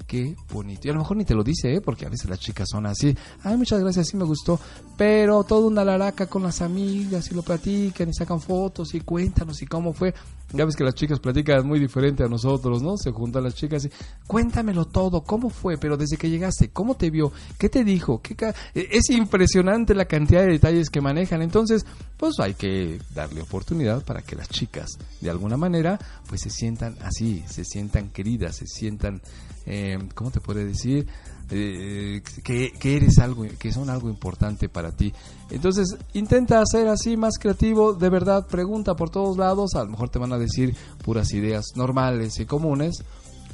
[0.07, 0.87] qué bonito.
[0.87, 1.81] Y a lo mejor ni te lo dice, ¿eh?
[1.81, 3.15] porque a veces las chicas son así.
[3.43, 4.59] Ay, muchas gracias, sí me gustó.
[4.97, 9.61] Pero toda una laraca con las amigas y lo platican y sacan fotos y cuéntanos
[9.61, 10.13] y cómo fue.
[10.53, 12.97] Ya ves que las chicas platican muy diferente a nosotros, ¿no?
[12.97, 13.91] Se juntan las chicas y
[14.25, 18.35] cuéntamelo todo, cómo fue, pero desde que llegaste, cómo te vio, qué te dijo, qué
[18.35, 21.41] ca- e, es impresionante la cantidad de detalles que manejan.
[21.41, 21.85] Entonces,
[22.17, 24.89] pues hay que darle oportunidad para que las chicas,
[25.21, 29.21] de alguna manera, pues se sientan así, se sientan queridas, se sientan,
[29.65, 31.07] eh, ¿cómo te puede decir?
[31.51, 35.11] Eh, que, eres algo, que son algo importante para ti.
[35.49, 40.09] Entonces, intenta ser así más creativo, de verdad, pregunta por todos lados, a lo mejor
[40.09, 43.03] te van a decir puras ideas normales y comunes,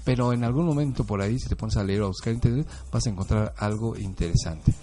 [0.03, 2.67] pero en algún momento por ahí, si te pones a leer o a buscar internet,
[2.91, 4.73] vas a encontrar algo interesante.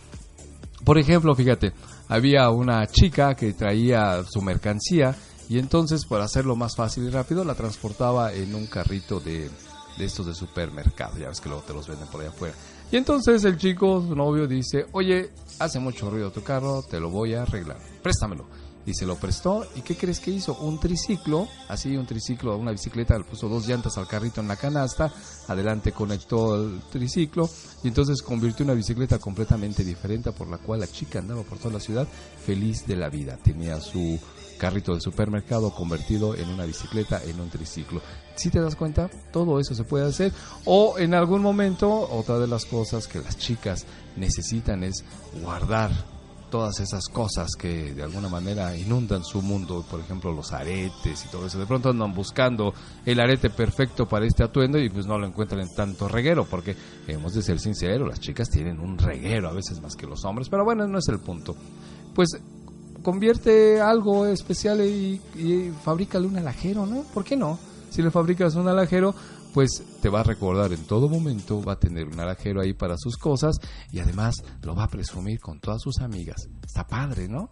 [0.82, 1.72] Por ejemplo, fíjate,
[2.08, 5.14] había una chica que traía su mercancía
[5.48, 9.50] y entonces para hacerlo más fácil y rápido la transportaba en un carrito de,
[9.98, 12.54] de estos de supermercado, ya ves que luego te los venden por allá afuera.
[12.92, 17.08] Y entonces el chico, su novio, dice, oye, hace mucho ruido tu carro, te lo
[17.08, 18.44] voy a arreglar, préstamelo.
[18.84, 20.58] Y se lo prestó, ¿y qué crees que hizo?
[20.58, 24.56] Un triciclo, así un triciclo, una bicicleta, le puso dos llantas al carrito en la
[24.56, 25.10] canasta,
[25.48, 27.48] adelante conectó el triciclo
[27.82, 31.74] y entonces convirtió una bicicleta completamente diferente por la cual la chica andaba por toda
[31.74, 32.06] la ciudad
[32.44, 33.38] feliz de la vida.
[33.42, 34.20] Tenía su
[34.62, 38.00] carrito de supermercado convertido en una bicicleta, en un triciclo.
[38.36, 40.32] Si te das cuenta, todo eso se puede hacer.
[40.64, 43.84] O en algún momento, otra de las cosas que las chicas
[44.14, 45.04] necesitan es
[45.42, 45.90] guardar
[46.48, 51.28] todas esas cosas que de alguna manera inundan su mundo, por ejemplo los aretes y
[51.28, 51.58] todo eso.
[51.58, 52.72] De pronto andan buscando
[53.04, 56.76] el arete perfecto para este atuendo y pues no lo encuentran en tanto reguero, porque
[57.08, 60.48] hemos de ser sinceros, las chicas tienen un reguero a veces más que los hombres,
[60.48, 61.56] pero bueno, no es el punto.
[62.14, 62.38] Pues
[63.02, 67.02] convierte algo especial y, y fabrícale un alajero, ¿no?
[67.14, 67.58] ¿Por qué no?
[67.90, 69.14] Si le fabricas un alajero,
[69.52, 72.96] pues te va a recordar en todo momento, va a tener un alajero ahí para
[72.96, 73.56] sus cosas
[73.90, 76.48] y además lo va a presumir con todas sus amigas.
[76.64, 77.50] Está padre, ¿no?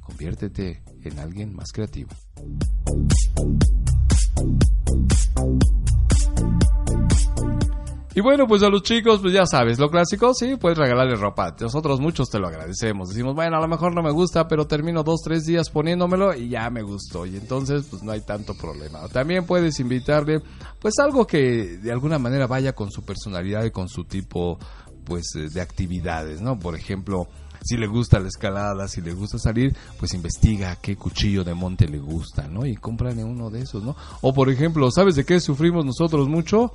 [0.00, 2.10] Conviértete en alguien más creativo.
[8.12, 11.54] Y bueno, pues a los chicos, pues ya sabes, lo clásico, sí, puedes regalarle ropa.
[11.60, 13.10] Nosotros muchos te lo agradecemos.
[13.10, 16.48] Decimos, bueno, a lo mejor no me gusta, pero termino dos, tres días poniéndomelo y
[16.48, 17.24] ya me gustó.
[17.24, 19.06] Y entonces, pues no hay tanto problema.
[19.08, 20.40] También puedes invitarle,
[20.80, 24.58] pues algo que de alguna manera vaya con su personalidad y con su tipo,
[25.04, 26.58] pues, eh, de actividades, ¿no?
[26.58, 27.28] Por ejemplo,
[27.62, 31.86] si le gusta la escalada, si le gusta salir, pues investiga qué cuchillo de monte
[31.86, 32.66] le gusta, ¿no?
[32.66, 33.94] Y cómprale uno de esos, ¿no?
[34.22, 36.72] O por ejemplo, ¿sabes de qué sufrimos nosotros mucho?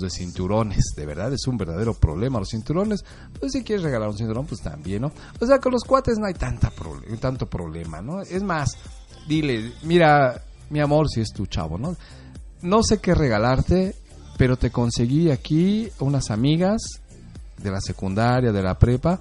[0.00, 0.94] De cinturones.
[0.96, 3.04] De verdad, es un verdadero problema los cinturones.
[3.38, 5.12] Pues si quieres regalar un cinturón, pues también, ¿no?
[5.40, 6.72] O sea, con los cuates no hay tanta
[7.20, 8.20] tanto problema, ¿no?
[8.22, 8.76] Es más,
[9.26, 11.96] dile, mira, mi amor, si es tu chavo, ¿no?
[12.62, 13.94] No sé qué regalarte,
[14.36, 16.82] pero te conseguí aquí unas amigas
[17.58, 19.20] de la secundaria, de la prepa,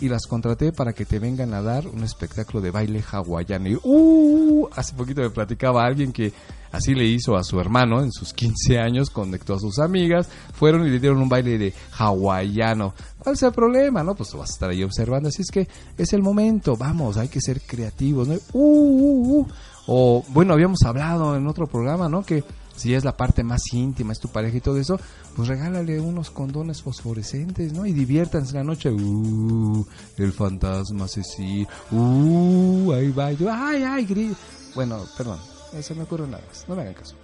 [0.00, 3.68] y las contraté para que te vengan a dar un espectáculo de baile hawaiano.
[3.68, 6.32] Y, uh, hace poquito me platicaba alguien que
[6.70, 10.86] así le hizo a su hermano en sus 15 años, conectó a sus amigas, fueron
[10.86, 12.94] y le dieron un baile de hawaiano.
[13.18, 14.02] ¿Cuál es el problema?
[14.02, 15.28] No, pues tú vas a estar ahí observando.
[15.28, 18.28] Así es que es el momento, vamos, hay que ser creativos.
[18.28, 18.34] ¿no?
[18.52, 19.48] Uh, uh, uh.
[19.90, 22.22] O, bueno, habíamos hablado en otro programa, ¿no?
[22.22, 22.44] Que
[22.78, 24.98] si es la parte más íntima, es tu pareja y todo eso,
[25.36, 27.84] pues regálale unos condones fosforescentes, ¿no?
[27.84, 28.90] Y diviértanse la noche.
[28.90, 29.84] Uh,
[30.16, 31.68] el fantasma asesino.
[31.90, 33.32] Uh, ahí va.
[33.32, 34.36] Yo, ay, ay, gri-".
[34.74, 35.38] Bueno, perdón,
[35.74, 36.64] eh, se me ocurre nada más.
[36.68, 37.16] No me hagan caso.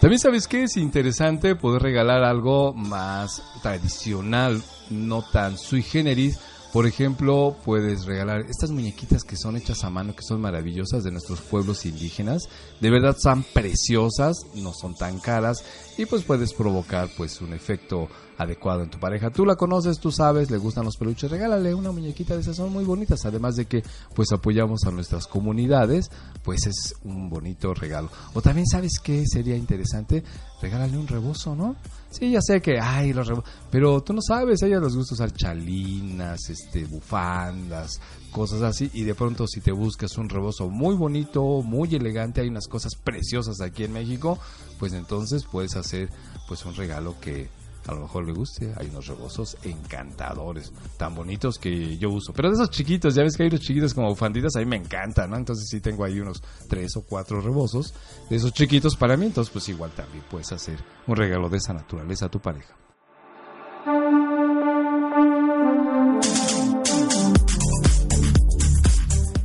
[0.00, 6.38] También sabes que es interesante poder regalar algo más tradicional, no tan sui generis.
[6.74, 11.12] Por ejemplo, puedes regalar estas muñequitas que son hechas a mano, que son maravillosas de
[11.12, 12.48] nuestros pueblos indígenas.
[12.80, 15.64] De verdad son preciosas, no son tan caras
[15.96, 18.08] y pues puedes provocar pues un efecto
[18.38, 19.30] adecuado en tu pareja.
[19.30, 22.72] Tú la conoces, tú sabes, le gustan los peluches, regálale una muñequita de esas, son
[22.72, 23.24] muy bonitas.
[23.24, 23.82] Además de que
[24.14, 26.10] pues apoyamos a nuestras comunidades,
[26.42, 28.10] pues es un bonito regalo.
[28.34, 30.22] O también sabes que sería interesante,
[30.60, 31.76] regálale un rebozo, ¿no?
[32.10, 35.14] Sí, ya sé que, ay, los rebozos, pero tú no sabes, a ella les gusta
[35.14, 40.94] usar chalinas, este, bufandas, cosas así, y de pronto si te buscas un rebozo muy
[40.94, 44.38] bonito, muy elegante, hay unas cosas preciosas aquí en México,
[44.78, 46.08] pues entonces puedes hacer
[46.46, 47.48] pues un regalo que
[47.86, 48.72] a lo mejor le guste.
[48.76, 52.32] Hay unos rebozos encantadores, tan bonitos que yo uso.
[52.32, 54.76] Pero de esos chiquitos, ya ves que hay unos chiquitos como bufanditas, a mí me
[54.76, 55.36] encantan, ¿no?
[55.36, 57.94] Entonces sí tengo ahí unos tres o cuatro rebozos
[58.28, 59.26] de esos chiquitos para mí.
[59.26, 62.74] Entonces pues igual también puedes hacer un regalo de esa naturaleza a tu pareja.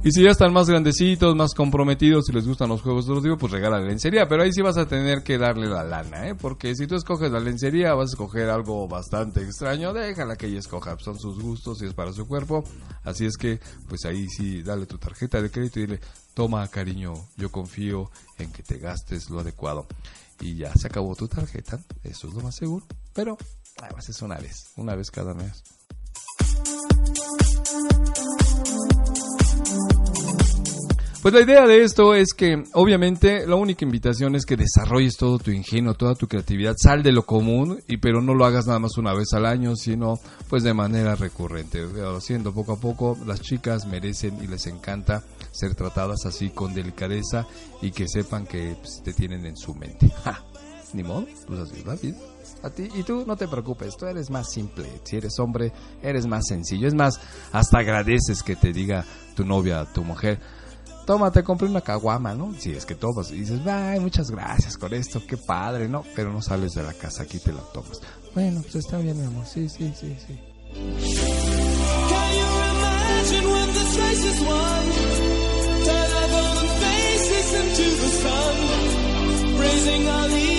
[0.10, 3.22] Y si ya están más grandecitos, más comprometidos y les gustan los juegos de los
[3.22, 4.28] digo, pues regala la lencería.
[4.28, 6.34] Pero ahí sí vas a tener que darle la lana, ¿eh?
[6.34, 9.94] Porque si tú escoges la lencería, vas a escoger algo bastante extraño.
[9.94, 10.98] Déjala que ella escoja.
[10.98, 12.64] Son sus gustos y es para su cuerpo.
[13.04, 16.00] Así es que, pues ahí sí, dale tu tarjeta de crédito y dile,
[16.34, 19.86] toma cariño, yo confío en que te gastes lo adecuado.
[20.40, 21.78] Y ya se acabó tu tarjeta.
[22.02, 22.84] Eso es lo más seguro.
[23.14, 23.38] Pero,
[23.80, 24.74] además es una vez.
[24.76, 25.62] Una vez cada mes.
[31.22, 35.38] Pues la idea de esto es que, obviamente, la única invitación es que desarrolles todo
[35.38, 38.80] tu ingenio, toda tu creatividad, sal de lo común, y pero no lo hagas nada
[38.80, 40.16] más una vez al año, sino
[40.50, 41.86] pues de manera recurrente.
[42.16, 47.46] Haciendo poco a poco, las chicas merecen y les encanta ser tratadas así con delicadeza
[47.82, 50.08] y que sepan que pues, te tienen en su mente.
[50.24, 50.42] ¡Ja!
[50.94, 52.18] Ni modo, pues así es la vida.
[52.64, 54.86] A ti, y tú no te preocupes, tú eres más simple.
[55.04, 55.72] Si eres hombre,
[56.02, 56.88] eres más sencillo.
[56.88, 57.20] Es más,
[57.52, 60.40] hasta agradeces que te diga tu novia, tu mujer,
[61.06, 62.54] toma, te compré una caguama, ¿no?
[62.60, 66.04] Si es que tomas y dices, ay, muchas gracias con esto, qué padre, ¿no?
[66.16, 68.00] Pero no sales de la casa, aquí te la tomas.
[68.36, 70.40] Bueno, pues está bien, mi amor, sí, sí, sí, sí.
[79.60, 80.59] Raising our getting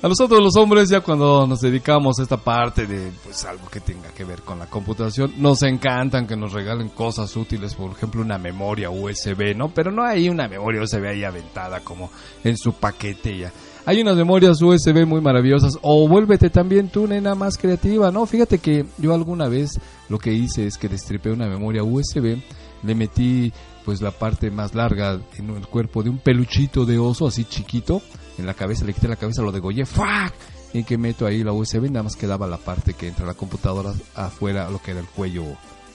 [0.00, 3.80] A nosotros los hombres, ya cuando nos dedicamos a esta parte de pues algo que
[3.80, 8.22] tenga que ver con la computación, nos encantan que nos regalen cosas útiles, por ejemplo
[8.22, 9.70] una memoria USB, ¿no?
[9.74, 12.12] Pero no hay una memoria USB ahí aventada como
[12.44, 13.52] en su paquete ya.
[13.86, 15.76] Hay unas memorias USB muy maravillosas.
[15.82, 18.24] O vuélvete también tú, nena, más creativa, ¿no?
[18.24, 22.36] Fíjate que yo alguna vez lo que hice es que destripé una memoria USB,
[22.84, 23.52] le metí
[23.84, 28.00] pues la parte más larga en el cuerpo de un peluchito de oso así chiquito
[28.38, 30.32] en la cabeza, le quité la cabeza, lo degollé, ¡fuck!
[30.72, 33.92] Y que meto ahí la USB, nada más quedaba la parte que entra la computadora
[34.14, 35.44] afuera, lo que era el cuello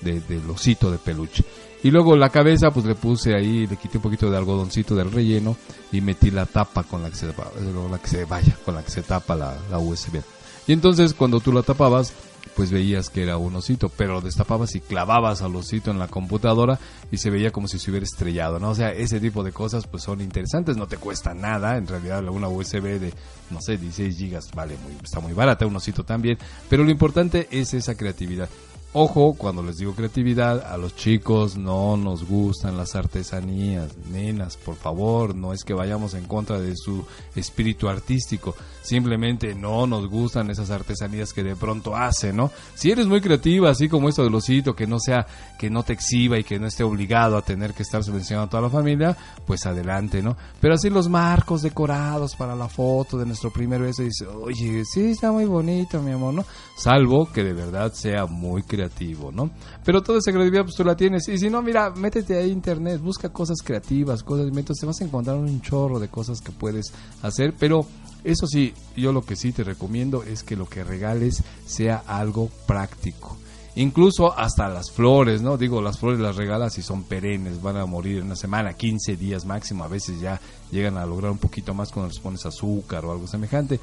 [0.02, 1.44] de- del osito de peluche.
[1.84, 5.12] Y luego la cabeza, pues le puse ahí, le quité un poquito de algodoncito del
[5.12, 5.56] relleno
[5.92, 8.84] y metí la tapa con la que se, con la que se vaya, con la
[8.84, 10.22] que se tapa la, la USB.
[10.66, 12.14] Y entonces cuando tú la tapabas,
[12.56, 16.08] pues veías que era un osito, pero lo destapabas y clavabas al osito en la
[16.08, 16.80] computadora
[17.12, 18.70] y se veía como si se hubiera estrellado, ¿no?
[18.70, 22.28] O sea, ese tipo de cosas pues son interesantes, no te cuesta nada, en realidad
[22.28, 23.14] una USB de,
[23.50, 26.38] no sé, 16 gigas vale, muy, está muy barata, un osito también,
[26.70, 28.50] pero lo importante es esa creatividad.
[28.96, 34.76] Ojo, cuando les digo creatividad, a los chicos no nos gustan las artesanías, nenas, por
[34.76, 37.04] favor, no es que vayamos en contra de su
[37.36, 42.52] espíritu artístico, simplemente no nos gustan esas artesanías que de pronto hacen, ¿no?
[42.76, 45.26] Si eres muy creativa, así como esto del osito, que no sea,
[45.58, 48.50] que no te exhiba y que no esté obligado a tener que estar subvencionando a
[48.50, 50.38] toda la familia, pues adelante, ¿no?
[50.60, 55.12] Pero así los marcos decorados para la foto de nuestro primer beso, dice, oye, sí,
[55.12, 56.46] está muy bonito, mi amor, ¿no?
[56.78, 59.50] Salvo que de verdad sea muy creativo, ¿no?
[59.86, 61.28] Pero toda esa creatividad pues tú la tienes.
[61.30, 65.00] Y si no, mira, métete ahí a internet, busca cosas creativas, cosas, métodos, te vas
[65.02, 67.86] a encontrar un chorro de cosas que puedes hacer, pero
[68.24, 72.50] eso sí, yo lo que sí te recomiendo es que lo que regales sea algo
[72.68, 73.38] práctico.
[73.76, 75.58] Incluso hasta las flores, ¿no?
[75.58, 79.18] Digo, las flores las regalas y son perennes, van a morir en una semana, 15
[79.18, 80.40] días máximo, a veces ya
[80.72, 83.80] llegan a lograr un poquito más cuando les pones azúcar o algo semejante.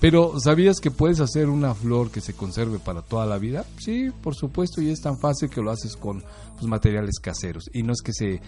[0.00, 3.64] Pero ¿sabías que puedes hacer una flor que se conserve para toda la vida?
[3.78, 6.22] Sí, por supuesto, y es tan fácil que lo haces con
[6.54, 7.64] pues, materiales caseros.
[7.72, 8.40] Y no es que se,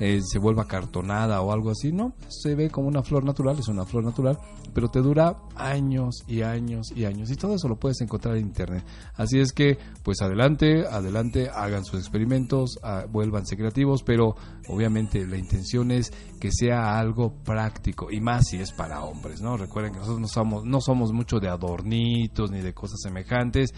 [0.00, 3.68] eh, se vuelva cartonada o algo así, no, se ve como una flor natural, es
[3.68, 4.38] una flor natural,
[4.74, 7.30] pero te dura años y años y años.
[7.30, 8.84] Y todo eso lo puedes encontrar en internet.
[9.14, 14.36] Así es que, pues adelante, adelante, hagan sus experimentos, ah, vuélvanse creativos, pero
[14.68, 19.56] obviamente la intención es que sea algo práctico y más si es para hombres, ¿no?
[19.56, 23.72] Recuerden que nosotros no somos, no somos mucho de adornitos ni de cosas semejantes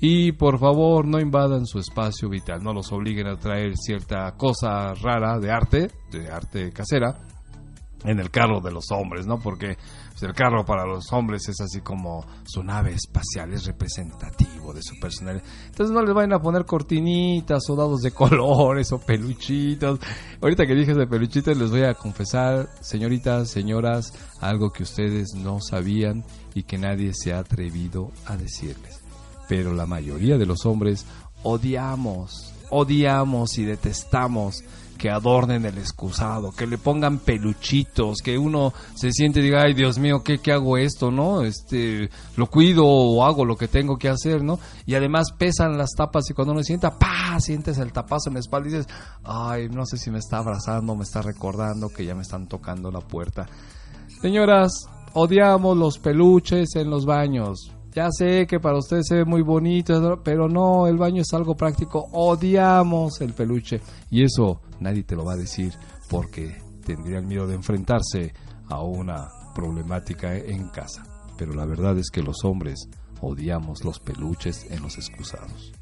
[0.00, 4.92] y por favor no invadan su espacio vital, no los obliguen a traer cierta cosa
[4.94, 7.26] rara de arte, de arte casera,
[8.06, 9.38] en el carro de los hombres, ¿no?
[9.38, 9.76] Porque
[10.10, 14.82] pues, el carro para los hombres es así como su nave espacial, es representativo de
[14.82, 15.44] su personalidad.
[15.66, 20.00] Entonces no les vayan a poner cortinitas o dados de colores o peluchitos.
[20.40, 25.58] Ahorita que dije de peluchitos les voy a confesar, señoritas, señoras, algo que ustedes no
[25.60, 29.00] sabían y que nadie se ha atrevido a decirles.
[29.48, 31.06] Pero la mayoría de los hombres
[31.42, 34.62] odiamos, odiamos y detestamos
[34.96, 39.74] que adornen el excusado, que le pongan peluchitos, que uno se siente y diga, ay
[39.74, 41.10] Dios mío, ¿qué, ¿qué hago esto?
[41.10, 41.42] ¿No?
[41.42, 44.58] Este, lo cuido o hago lo que tengo que hacer, ¿no?
[44.86, 48.40] Y además pesan las tapas y cuando uno sienta, pa, sientes el tapazo en la
[48.40, 48.88] espalda y dices,
[49.24, 52.90] ay, no sé si me está abrazando, me está recordando que ya me están tocando
[52.90, 53.46] la puerta.
[54.20, 57.75] Señoras, odiamos los peluches en los baños.
[57.96, 61.56] Ya sé que para ustedes se ve muy bonito, pero no, el baño es algo
[61.56, 62.06] práctico.
[62.12, 63.80] Odiamos el peluche.
[64.10, 65.72] Y eso nadie te lo va a decir
[66.10, 68.34] porque tendrían miedo de enfrentarse
[68.68, 71.04] a una problemática en casa.
[71.38, 72.86] Pero la verdad es que los hombres
[73.22, 75.72] odiamos los peluches en los excusados.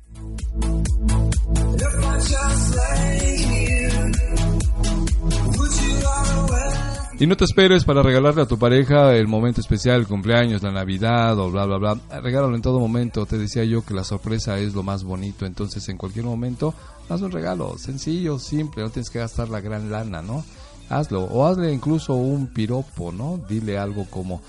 [7.16, 10.72] Y no te esperes para regalarle a tu pareja el momento especial, el cumpleaños, la
[10.72, 12.20] Navidad o bla, bla, bla.
[12.20, 13.24] Regálalo en todo momento.
[13.24, 15.46] Te decía yo que la sorpresa es lo más bonito.
[15.46, 16.74] Entonces, en cualquier momento,
[17.08, 18.82] haz un regalo sencillo, simple.
[18.82, 20.44] No tienes que gastar la gran lana, ¿no?
[20.88, 21.22] Hazlo.
[21.22, 23.38] O hazle incluso un piropo, ¿no?
[23.48, 24.42] Dile algo como,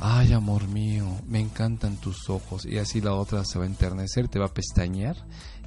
[0.00, 2.64] ay, amor mío, me encantan tus ojos.
[2.64, 5.16] Y así la otra se va a enternecer, te va a pestañear.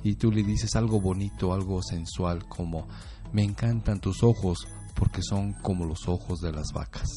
[0.04, 2.88] Y tú le dices algo bonito, algo sensual, como,
[3.34, 7.10] me encantan tus ojos porque son como los ojos de las vacas.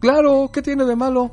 [0.00, 1.30] Claro, ¿qué tiene de malo?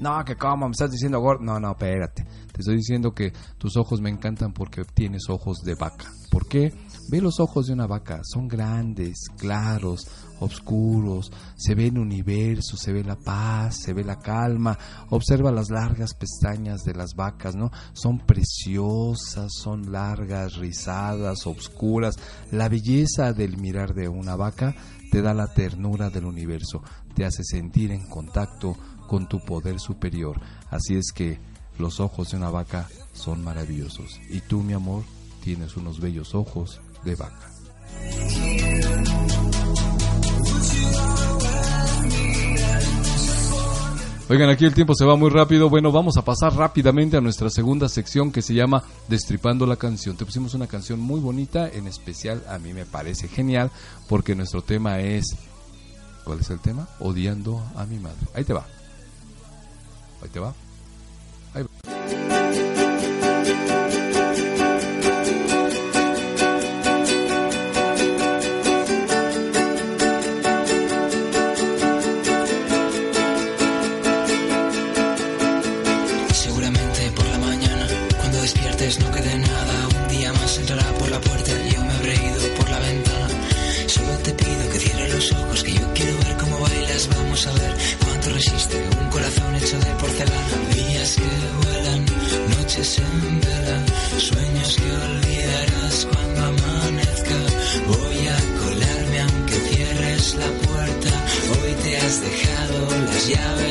[0.00, 1.42] No, que cómo, me estás diciendo gordo.
[1.42, 2.24] No, no, espérate.
[2.24, 6.10] Te estoy diciendo que tus ojos me encantan porque tienes ojos de vaca.
[6.30, 6.72] ¿Por qué?
[7.10, 8.20] Ve los ojos de una vaca.
[8.22, 10.06] Son grandes, claros,
[10.40, 11.32] oscuros.
[11.56, 14.78] Se ve el universo, se ve la paz, se ve la calma.
[15.10, 17.70] Observa las largas pestañas de las vacas, ¿no?
[17.92, 22.16] Son preciosas, son largas, rizadas, oscuras.
[22.50, 24.74] La belleza del mirar de una vaca
[25.10, 26.82] te da la ternura del universo,
[27.14, 28.76] te hace sentir en contacto
[29.06, 30.40] con tu poder superior.
[30.70, 31.38] Así es que
[31.78, 34.20] los ojos de una vaca son maravillosos.
[34.28, 35.04] Y tú, mi amor,
[35.42, 37.50] tienes unos bellos ojos de vaca.
[44.28, 45.70] Oigan, aquí el tiempo se va muy rápido.
[45.70, 50.16] Bueno, vamos a pasar rápidamente a nuestra segunda sección que se llama Destripando la canción.
[50.16, 53.70] Te pusimos una canción muy bonita, en especial a mí me parece genial
[54.08, 55.36] porque nuestro tema es...
[56.24, 56.88] ¿Cuál es el tema?
[56.98, 58.18] Odiando a mi madre.
[58.34, 58.66] Ahí te va.
[60.20, 60.52] Ahí te va.
[61.54, 62.05] Ahí va.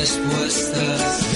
[0.06, 1.35] Las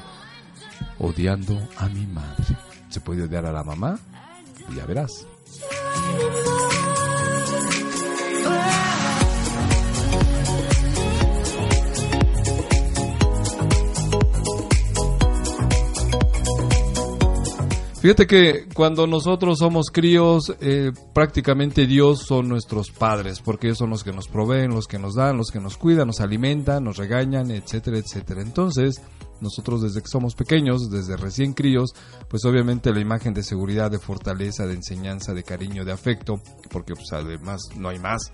[0.98, 2.56] Odiando a mi madre.
[2.88, 3.98] ¿Se puede odiar a la mamá?
[4.74, 5.26] Ya verás.
[18.00, 23.90] Fíjate que cuando nosotros somos críos, eh, prácticamente Dios son nuestros padres, porque ellos son
[23.90, 26.96] los que nos proveen, los que nos dan, los que nos cuidan, nos alimentan, nos
[26.96, 28.42] regañan, etcétera, etcétera.
[28.42, 29.00] Entonces,
[29.40, 31.92] nosotros desde que somos pequeños, desde recién críos,
[32.28, 36.40] pues obviamente la imagen de seguridad, de fortaleza, de enseñanza, de cariño, de afecto,
[36.70, 38.30] porque pues además no hay más,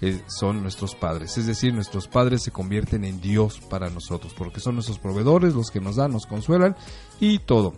[0.00, 1.38] eh, son nuestros padres.
[1.38, 5.70] Es decir, nuestros padres se convierten en Dios para nosotros, porque son nuestros proveedores, los
[5.70, 6.74] que nos dan, nos consuelan
[7.20, 7.74] y todo.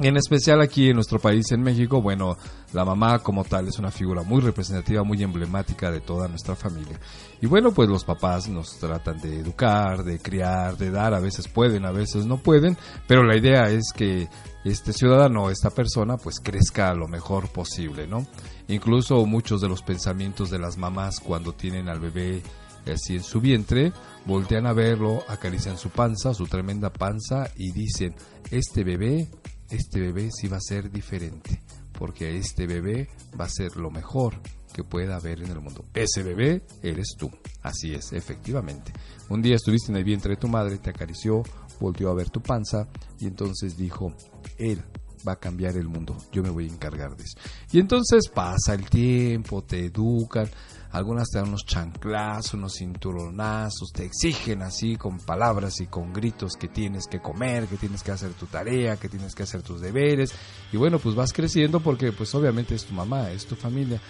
[0.00, 2.36] En especial aquí en nuestro país, en México, bueno,
[2.72, 6.98] la mamá como tal es una figura muy representativa, muy emblemática de toda nuestra familia.
[7.42, 11.46] Y bueno, pues los papás nos tratan de educar, de criar, de dar, a veces
[11.46, 12.76] pueden, a veces no pueden,
[13.06, 14.28] pero la idea es que
[14.64, 18.26] este ciudadano, esta persona, pues crezca lo mejor posible, ¿no?
[18.68, 22.42] Incluso muchos de los pensamientos de las mamás cuando tienen al bebé
[22.90, 23.92] así en su vientre,
[24.24, 28.14] voltean a verlo, acarician su panza, su tremenda panza y dicen,
[28.50, 29.28] este bebé,
[29.72, 31.62] este bebé sí va a ser diferente,
[31.98, 33.08] porque este bebé
[33.38, 34.40] va a ser lo mejor
[34.72, 35.84] que pueda haber en el mundo.
[35.94, 37.30] Ese bebé eres tú.
[37.62, 38.92] Así es, efectivamente.
[39.28, 41.42] Un día estuviste en el vientre de tu madre, te acarició,
[41.80, 44.14] volteó a ver tu panza y entonces dijo,
[44.58, 44.82] él
[45.26, 47.38] va a cambiar el mundo, yo me voy a encargar de eso.
[47.70, 50.48] Y entonces pasa el tiempo, te educan,
[50.92, 56.54] algunas te dan unos chanclazos, unos cinturonazos, te exigen así con palabras y con gritos
[56.54, 59.80] que tienes que comer, que tienes que hacer tu tarea, que tienes que hacer tus
[59.80, 60.34] deberes.
[60.70, 64.00] Y bueno, pues vas creciendo porque pues obviamente es tu mamá, es tu familia.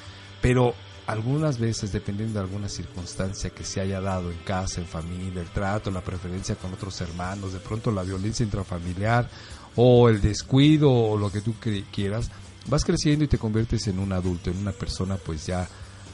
[0.41, 0.75] Pero
[1.07, 5.51] algunas veces, dependiendo de alguna circunstancia que se haya dado en casa, en familia, el
[5.51, 9.29] trato, la preferencia con otros hermanos, de pronto la violencia intrafamiliar
[9.77, 11.55] o el descuido o lo que tú
[11.93, 12.29] quieras,
[12.67, 15.69] vas creciendo y te conviertes en un adulto, en una persona pues ya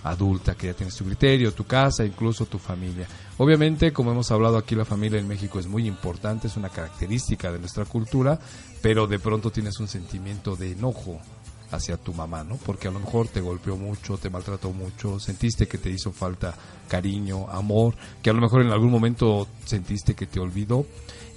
[0.04, 3.06] adulta, que ya tienes tu criterio, tu casa, incluso tu familia.
[3.38, 7.52] Obviamente, como hemos hablado aquí, la familia en México es muy importante, es una característica
[7.52, 8.38] de nuestra cultura,
[8.82, 11.20] pero de pronto tienes un sentimiento de enojo
[11.70, 12.56] hacia tu mamá, ¿no?
[12.56, 16.54] Porque a lo mejor te golpeó mucho, te maltrató mucho, sentiste que te hizo falta
[16.88, 20.86] cariño, amor, que a lo mejor en algún momento sentiste que te olvidó.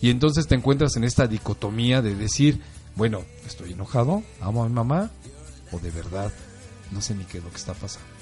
[0.02, 2.62] Y entonces te encuentras en esta dicotomía de decir,
[2.96, 5.12] bueno, estoy enojado, amo a mi mamá,
[5.72, 6.32] o de verdad
[6.92, 8.21] no sé ni qué es lo que está pasando.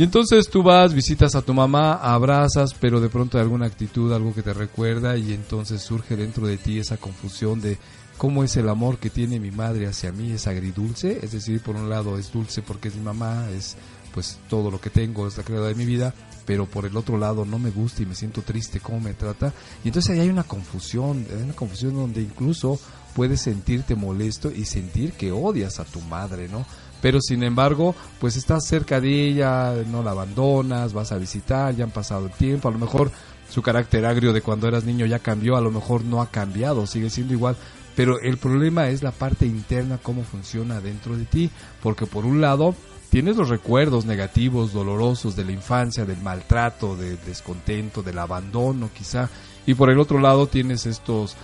[0.00, 4.10] Y entonces tú vas, visitas a tu mamá, abrazas, pero de pronto hay alguna actitud,
[4.14, 7.76] algo que te recuerda y entonces surge dentro de ti esa confusión de
[8.16, 11.76] cómo es el amor que tiene mi madre hacia mí, es agridulce, es decir, por
[11.76, 13.76] un lado es dulce porque es mi mamá, es
[14.14, 16.14] pues todo lo que tengo, es la creadora de mi vida,
[16.46, 19.52] pero por el otro lado no me gusta y me siento triste cómo me trata.
[19.84, 22.80] Y entonces ahí hay una confusión, hay una confusión donde incluso
[23.14, 26.64] puedes sentirte molesto y sentir que odias a tu madre, ¿no?
[27.00, 31.84] Pero sin embargo, pues estás cerca de ella, no la abandonas, vas a visitar, ya
[31.84, 33.10] han pasado el tiempo, a lo mejor
[33.48, 36.86] su carácter agrio de cuando eras niño ya cambió, a lo mejor no ha cambiado,
[36.86, 37.56] sigue siendo igual,
[37.96, 41.50] pero el problema es la parte interna, cómo funciona dentro de ti,
[41.82, 42.74] porque por un lado
[43.10, 49.28] tienes los recuerdos negativos, dolorosos de la infancia, del maltrato, del descontento, del abandono quizá,
[49.66, 51.36] y por el otro lado tienes estos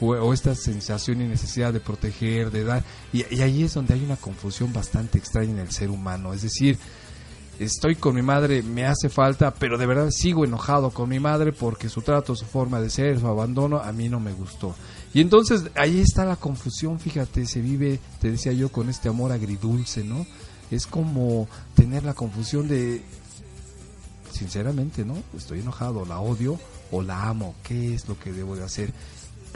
[0.00, 4.16] o esta sensación y necesidad de proteger, de dar, y, ahí es donde hay una
[4.16, 6.78] confusión bastante extraña en el ser humano, es decir,
[7.58, 11.52] estoy con mi madre, me hace falta, pero de verdad sigo enojado con mi madre
[11.52, 14.74] porque su trato, su forma de ser, su abandono a mí no me gustó.
[15.12, 19.30] Y entonces ahí está la confusión, fíjate, se vive, te decía yo, con este amor
[19.30, 20.26] agridulce, ¿no?
[20.70, 23.02] Es como tener la confusión de,
[24.32, 25.16] sinceramente, ¿no?
[25.36, 26.58] Estoy enojado, la odio
[26.90, 28.92] o la amo, ¿qué es lo que debo de hacer?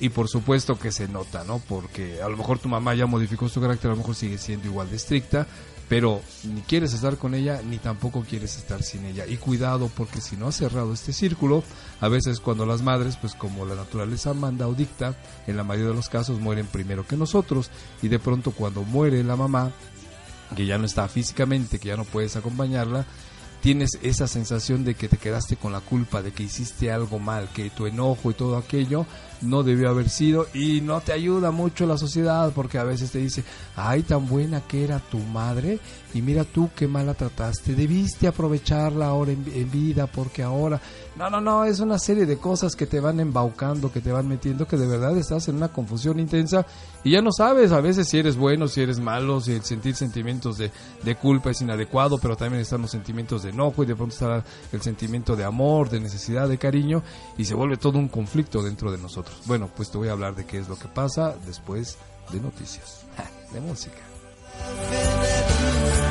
[0.01, 1.59] Y por supuesto que se nota, ¿no?
[1.59, 4.69] Porque a lo mejor tu mamá ya modificó su carácter, a lo mejor sigue siendo
[4.69, 5.47] igual de estricta,
[5.89, 9.27] pero ni quieres estar con ella ni tampoco quieres estar sin ella.
[9.27, 11.65] Y cuidado porque si no has cerrado este círculo,
[12.01, 15.91] a veces cuando las madres, pues como la naturaleza manda o dicta, en la mayoría
[15.91, 17.71] de los casos mueren primero que nosotros
[18.03, 19.73] y de pronto cuando muere la mamá,
[20.55, 23.05] que ya no está físicamente, que ya no puedes acompañarla,
[23.61, 27.49] tienes esa sensación de que te quedaste con la culpa, de que hiciste algo mal,
[27.49, 29.07] que tu enojo y todo aquello
[29.43, 33.19] no debió haber sido y no te ayuda mucho la sociedad porque a veces te
[33.19, 33.45] dice,
[33.77, 35.79] ay, tan buena que era tu madre
[36.15, 40.81] y mira tú qué mala trataste, debiste aprovecharla ahora en, vida porque ahora...
[41.17, 44.29] No, no, no, es una serie de cosas que te van embaucando, que te van
[44.29, 46.65] metiendo, que de verdad estás en una confusión intensa
[47.03, 49.97] y ya no sabes a veces si eres bueno, si eres malo, si el sentir
[49.97, 50.71] sentimientos de,
[51.03, 54.45] de culpa es inadecuado, pero también están los sentimientos de enojo y de pronto está
[54.73, 57.03] el sentimiento de amor, de necesidad, de cariño
[57.37, 59.28] y se vuelve todo un conflicto dentro de nosotros.
[59.47, 61.97] Bueno, pues te voy a hablar de qué es lo que pasa después
[62.31, 63.05] de noticias,
[63.53, 63.99] de música.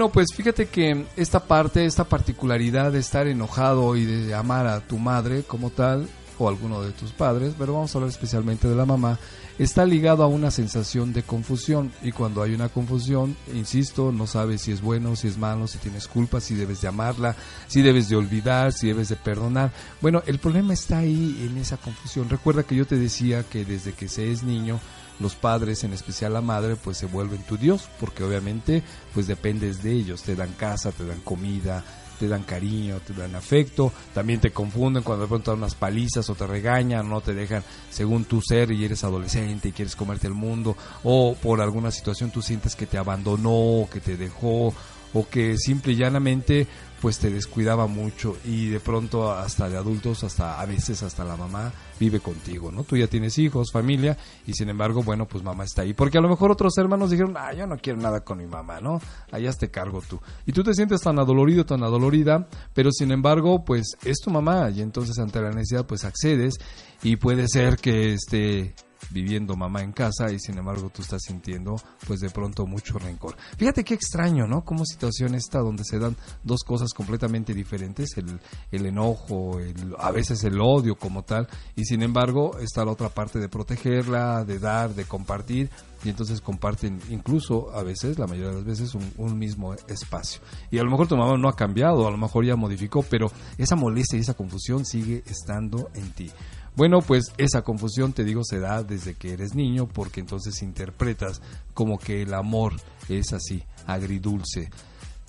[0.00, 4.80] Bueno, pues fíjate que esta parte, esta particularidad de estar enojado y de amar a
[4.80, 8.74] tu madre como tal, o alguno de tus padres, pero vamos a hablar especialmente de
[8.74, 9.18] la mamá,
[9.58, 14.62] está ligado a una sensación de confusión y cuando hay una confusión, insisto, no sabes
[14.62, 17.36] si es bueno, si es malo, si tienes culpa, si debes de amarla,
[17.68, 19.70] si debes de olvidar, si debes de perdonar.
[20.00, 22.30] Bueno, el problema está ahí en esa confusión.
[22.30, 24.80] Recuerda que yo te decía que desde que se es niño,
[25.20, 28.82] los padres, en especial la madre, pues se vuelven tu Dios, porque obviamente
[29.14, 31.84] pues dependes de ellos, te dan casa, te dan comida,
[32.18, 36.28] te dan cariño, te dan afecto, también te confunden cuando de pronto dan unas palizas
[36.28, 40.26] o te regañan, no te dejan según tu ser y eres adolescente y quieres comerte
[40.26, 44.74] el mundo, o por alguna situación tú sientes que te abandonó, que te dejó,
[45.12, 46.66] o que simple y llanamente
[47.00, 51.36] pues te descuidaba mucho y de pronto hasta de adultos, hasta a veces hasta la
[51.36, 52.84] mamá vive contigo, ¿no?
[52.84, 55.94] Tú ya tienes hijos, familia y sin embargo, bueno, pues mamá está ahí.
[55.94, 58.80] Porque a lo mejor otros hermanos dijeron, ah, yo no quiero nada con mi mamá,
[58.80, 59.00] ¿no?
[59.32, 60.20] Allá te cargo tú.
[60.46, 64.70] Y tú te sientes tan adolorido, tan adolorida, pero sin embargo, pues es tu mamá
[64.70, 66.54] y entonces ante la necesidad pues accedes
[67.02, 68.74] y puede ser que este
[69.10, 73.36] viviendo mamá en casa y sin embargo tú estás sintiendo pues de pronto mucho rencor.
[73.56, 74.64] Fíjate qué extraño, ¿no?
[74.64, 78.40] Como situación esta donde se dan dos cosas completamente diferentes, el,
[78.70, 83.08] el enojo, el, a veces el odio como tal, y sin embargo está la otra
[83.08, 85.70] parte de protegerla, de dar, de compartir,
[86.02, 90.40] y entonces comparten incluso a veces, la mayoría de las veces, un, un mismo espacio.
[90.70, 93.30] Y a lo mejor tu mamá no ha cambiado, a lo mejor ya modificó, pero
[93.58, 96.30] esa molestia y esa confusión sigue estando en ti.
[96.76, 101.42] Bueno, pues esa confusión, te digo, se da desde que eres niño, porque entonces interpretas
[101.74, 102.74] como que el amor
[103.08, 104.70] es así, agridulce.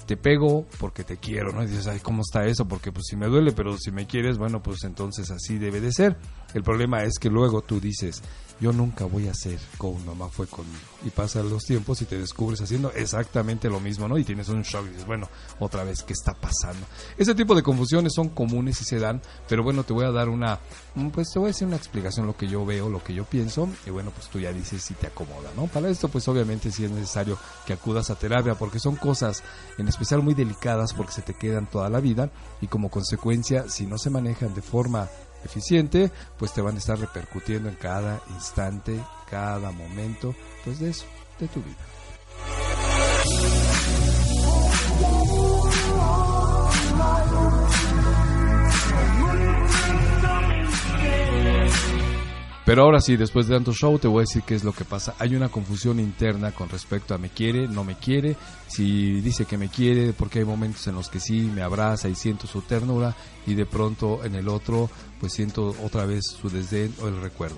[0.05, 1.63] Te pego porque te quiero, ¿no?
[1.63, 2.67] Y dices, ay, ¿cómo está eso?
[2.67, 5.91] Porque pues si me duele, pero si me quieres, bueno, pues entonces así debe de
[5.91, 6.17] ser.
[6.53, 8.21] El problema es que luego tú dices,
[8.61, 10.77] yo nunca voy a ser como mamá fue conmigo.
[11.03, 14.19] Y pasan los tiempos y te descubres haciendo exactamente lo mismo, ¿no?
[14.19, 15.27] Y tienes un shock y dices, bueno,
[15.59, 16.85] otra vez, ¿qué está pasando?
[17.17, 20.29] Ese tipo de confusiones son comunes y se dan, pero bueno, te voy a dar
[20.29, 20.59] una,
[20.93, 23.25] mm, pues te voy a decir una explicación, lo que yo veo, lo que yo
[23.25, 25.65] pienso, y bueno, pues tú ya dices si te acomoda, ¿no?
[25.65, 29.41] Para esto, pues obviamente sí es necesario que acudas a terapia, porque son cosas
[29.79, 32.29] en especial muy delicadas, porque se te quedan toda la vida,
[32.61, 35.09] y como consecuencia, si no se manejan de forma
[35.43, 41.05] eficiente, pues te van a estar repercutiendo en cada instante, cada momento, pues de eso,
[41.39, 41.77] de tu vida.
[52.71, 54.85] Pero ahora sí, después de tanto show, te voy a decir qué es lo que
[54.85, 55.13] pasa.
[55.19, 59.57] Hay una confusión interna con respecto a me quiere, no me quiere, si dice que
[59.57, 63.13] me quiere, porque hay momentos en los que sí me abraza y siento su ternura
[63.45, 67.57] y de pronto en el otro pues siento otra vez su desdén o el recuerdo.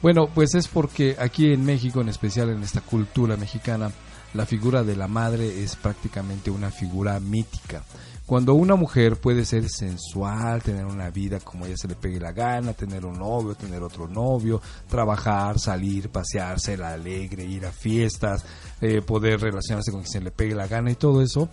[0.00, 3.90] Bueno, pues es porque aquí en México, en especial en esta cultura mexicana,
[4.32, 7.82] la figura de la madre es prácticamente una figura mítica.
[8.26, 12.32] Cuando una mujer puede ser sensual, tener una vida como ella se le pegue la
[12.32, 18.44] gana, tener un novio, tener otro novio, trabajar, salir, pasear, ser alegre, ir a fiestas,
[18.80, 21.48] eh, poder relacionarse con quien se le pegue la gana y todo eso.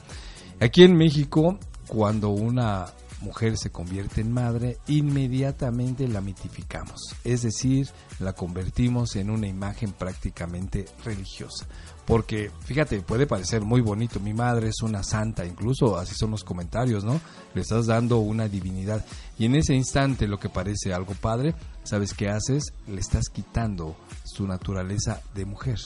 [0.59, 1.57] Aquí en México,
[1.87, 2.85] cuando una
[3.21, 7.89] mujer se convierte en madre, inmediatamente la mitificamos, es decir,
[8.19, 11.67] la convertimos en una imagen prácticamente religiosa.
[12.09, 16.43] Porque, fíjate, puede parecer muy bonito, mi madre es una santa, incluso así son los
[16.43, 17.21] comentarios, ¿no?
[17.53, 19.05] Le estás dando una divinidad.
[19.37, 21.53] Y en ese instante lo que parece algo padre,
[21.83, 22.73] ¿sabes qué haces?
[22.87, 25.77] Le estás quitando su naturaleza de mujer.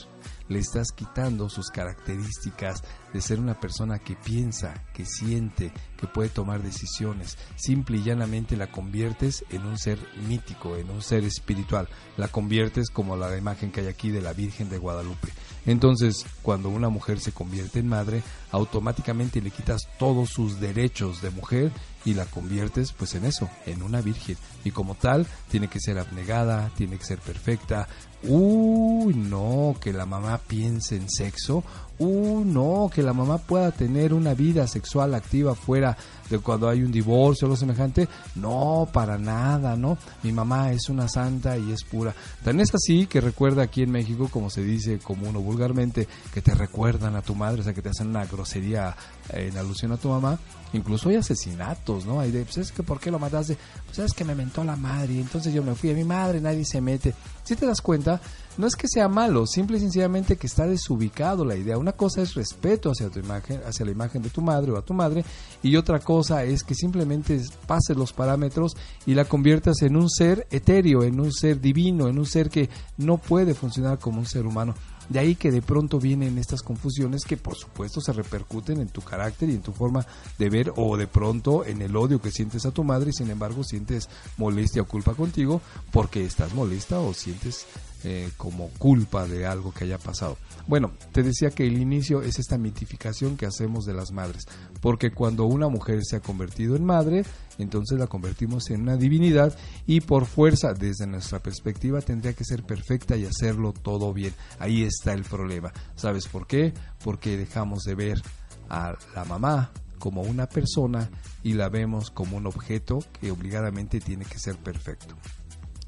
[0.47, 6.29] Le estás quitando sus características de ser una persona que piensa, que siente, que puede
[6.29, 7.37] tomar decisiones.
[7.57, 11.89] Simple y llanamente la conviertes en un ser mítico, en un ser espiritual.
[12.15, 15.27] La conviertes como la imagen que hay aquí de la Virgen de Guadalupe.
[15.65, 21.29] Entonces, cuando una mujer se convierte en madre, automáticamente le quitas todos sus derechos de
[21.29, 21.71] mujer
[22.05, 24.37] y la conviertes pues en eso, en una virgen.
[24.63, 27.87] Y como tal, tiene que ser abnegada, tiene que ser perfecta.
[28.25, 31.63] Uy, no, que la mamá piense en sexo.
[31.99, 35.95] Uy, no, que la mamá pueda tener una vida sexual activa fuera
[36.29, 38.07] de cuando hay un divorcio o lo semejante.
[38.35, 39.97] No, para nada, ¿no?
[40.23, 42.15] Mi mamá es una santa y es pura.
[42.43, 46.41] Tan es así que recuerda aquí en México, como se dice común o vulgarmente, que
[46.41, 48.95] te recuerdan a tu madre, o sea, que te hacen una grosería
[49.29, 50.39] en alusión a tu mamá.
[50.71, 52.19] Incluso hay asesinatos, ¿no?
[52.19, 53.57] Hay de, pues es que, ¿por qué lo mataste?
[53.85, 56.41] Pues es que me mentó la madre y entonces yo me fui a mi madre,
[56.41, 57.13] nadie se mete.
[57.53, 58.19] Si te das cuenta,
[58.57, 61.77] no es que sea malo, simple y sencillamente que está desubicado la idea.
[61.77, 64.81] Una cosa es respeto hacia tu imagen, hacia la imagen de tu madre o a
[64.81, 65.23] tu madre,
[65.61, 68.73] y otra cosa es que simplemente pases los parámetros
[69.05, 72.71] y la conviertas en un ser etéreo, en un ser divino, en un ser que
[72.97, 74.73] no puede funcionar como un ser humano.
[75.13, 79.01] De ahí que de pronto vienen estas confusiones que por supuesto se repercuten en tu
[79.01, 80.07] carácter y en tu forma
[80.39, 83.29] de ver o de pronto en el odio que sientes a tu madre y sin
[83.29, 85.61] embargo sientes molestia o culpa contigo
[85.91, 87.67] porque estás molesta o sientes
[88.03, 90.37] eh, como culpa de algo que haya pasado.
[90.67, 94.43] Bueno, te decía que el inicio es esta mitificación que hacemos de las madres,
[94.81, 97.23] porque cuando una mujer se ha convertido en madre,
[97.57, 102.63] entonces la convertimos en una divinidad y por fuerza, desde nuestra perspectiva, tendría que ser
[102.63, 104.33] perfecta y hacerlo todo bien.
[104.59, 105.71] Ahí está el problema.
[105.95, 106.73] ¿Sabes por qué?
[107.03, 108.21] Porque dejamos de ver
[108.69, 111.09] a la mamá como una persona
[111.43, 115.15] y la vemos como un objeto que obligadamente tiene que ser perfecto.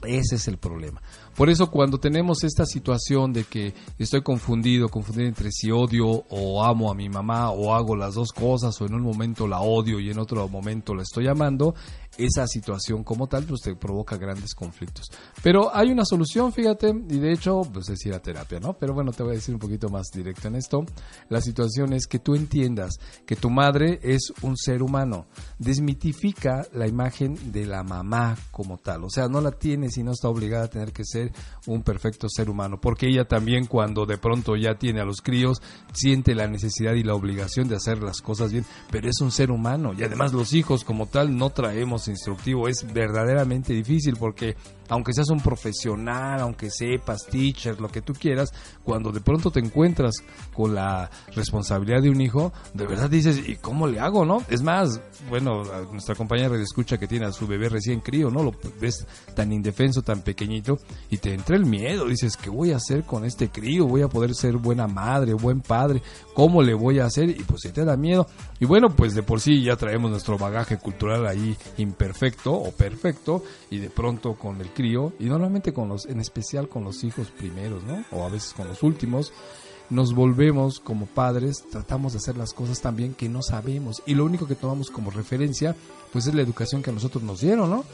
[0.03, 1.01] Ese es el problema.
[1.35, 6.63] Por eso cuando tenemos esta situación de que estoy confundido, confundido entre si odio o
[6.63, 9.99] amo a mi mamá o hago las dos cosas o en un momento la odio
[9.99, 11.75] y en otro momento la estoy amando,
[12.17, 15.05] esa situación como tal pues te provoca grandes conflictos.
[15.43, 18.73] Pero hay una solución, fíjate, y de hecho pues es ir a terapia, ¿no?
[18.73, 20.85] Pero bueno, te voy a decir un poquito más directo en esto.
[21.29, 25.27] La situación es que tú entiendas que tu madre es un ser humano.
[25.59, 29.03] Desmitifica la imagen de la mamá como tal.
[29.03, 31.31] O sea, no la tienes y no está obligada a tener que ser
[31.67, 32.79] un perfecto ser humano.
[32.79, 35.61] Porque ella también cuando de pronto ya tiene a los críos,
[35.93, 38.65] siente la necesidad y la obligación de hacer las cosas bien.
[38.91, 39.93] Pero es un ser humano.
[39.97, 42.67] Y además los hijos como tal no traemos instructivo.
[42.67, 44.55] Es verdaderamente difícil porque
[44.89, 48.53] aunque seas un profesional, aunque sepas, teacher, lo que tú quieras,
[48.83, 50.15] cuando de pronto te encuentras
[50.53, 54.43] con la responsabilidad de un hijo, de verdad dices, ¿y cómo le hago, no?
[54.49, 58.43] Es más, bueno, nuestra compañera de escucha que tiene a su bebé recién crío, ¿no?
[58.43, 60.77] Lo ves tan indefenso, tan pequeñito,
[61.09, 63.87] y te entra el miedo, dices, ¿qué voy a hacer con este crío?
[63.87, 66.01] ¿Voy a poder ser buena madre, buen padre?
[66.33, 67.29] ¿Cómo le voy a hacer?
[67.29, 68.27] Y pues si te da miedo.
[68.59, 71.57] Y bueno, pues de por sí ya traemos nuestro bagaje cultural ahí
[71.95, 76.67] imperfecto o perfecto, y de pronto con el crío y normalmente con los en especial
[76.67, 78.03] con los hijos primeros, ¿no?
[78.11, 79.31] O a veces con los últimos
[79.89, 84.25] nos volvemos como padres, tratamos de hacer las cosas también que no sabemos y lo
[84.25, 85.75] único que tomamos como referencia
[86.11, 87.85] pues es la educación que a nosotros nos dieron, ¿no?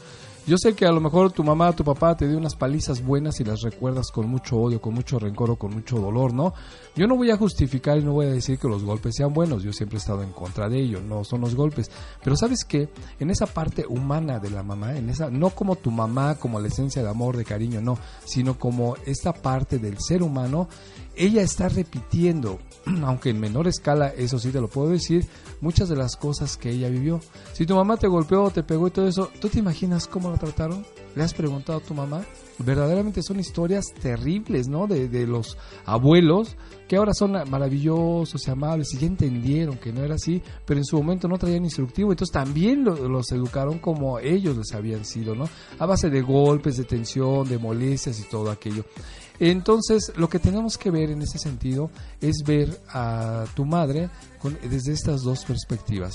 [0.44, 3.38] Yo sé que a lo mejor tu mamá, tu papá te dio unas palizas buenas
[3.38, 6.52] y las recuerdas con mucho odio, con mucho rencor o con mucho dolor, ¿no?
[6.96, 9.62] Yo no voy a justificar y no voy a decir que los golpes sean buenos,
[9.62, 11.92] yo siempre he estado en contra de ello, no son los golpes.
[12.24, 12.88] Pero sabes qué,
[13.20, 16.66] en esa parte humana de la mamá, en esa, no como tu mamá, como la
[16.66, 20.68] esencia de amor, de cariño, no, sino como esta parte del ser humano,
[21.16, 22.58] ella está repitiendo,
[23.04, 25.26] aunque en menor escala, eso sí te lo puedo decir,
[25.60, 27.20] muchas de las cosas que ella vivió.
[27.52, 30.38] Si tu mamá te golpeó, te pegó y todo eso, ¿tú te imaginas cómo la
[30.38, 30.84] trataron?
[31.14, 32.24] ¿Le has preguntado a tu mamá?
[32.58, 34.86] Verdaderamente son historias terribles, ¿no?
[34.86, 36.56] De, de los abuelos
[36.88, 40.84] que ahora son maravillosos y amables y ya entendieron que no era así, pero en
[40.84, 45.34] su momento no traían instructivo, entonces también lo- los educaron como ellos les habían sido,
[45.34, 45.48] ¿no?
[45.78, 48.84] A base de golpes, de tensión, de molestias y todo aquello.
[49.50, 51.90] Entonces, lo que tenemos que ver en ese sentido
[52.20, 56.14] es ver a tu madre con- desde estas dos perspectivas.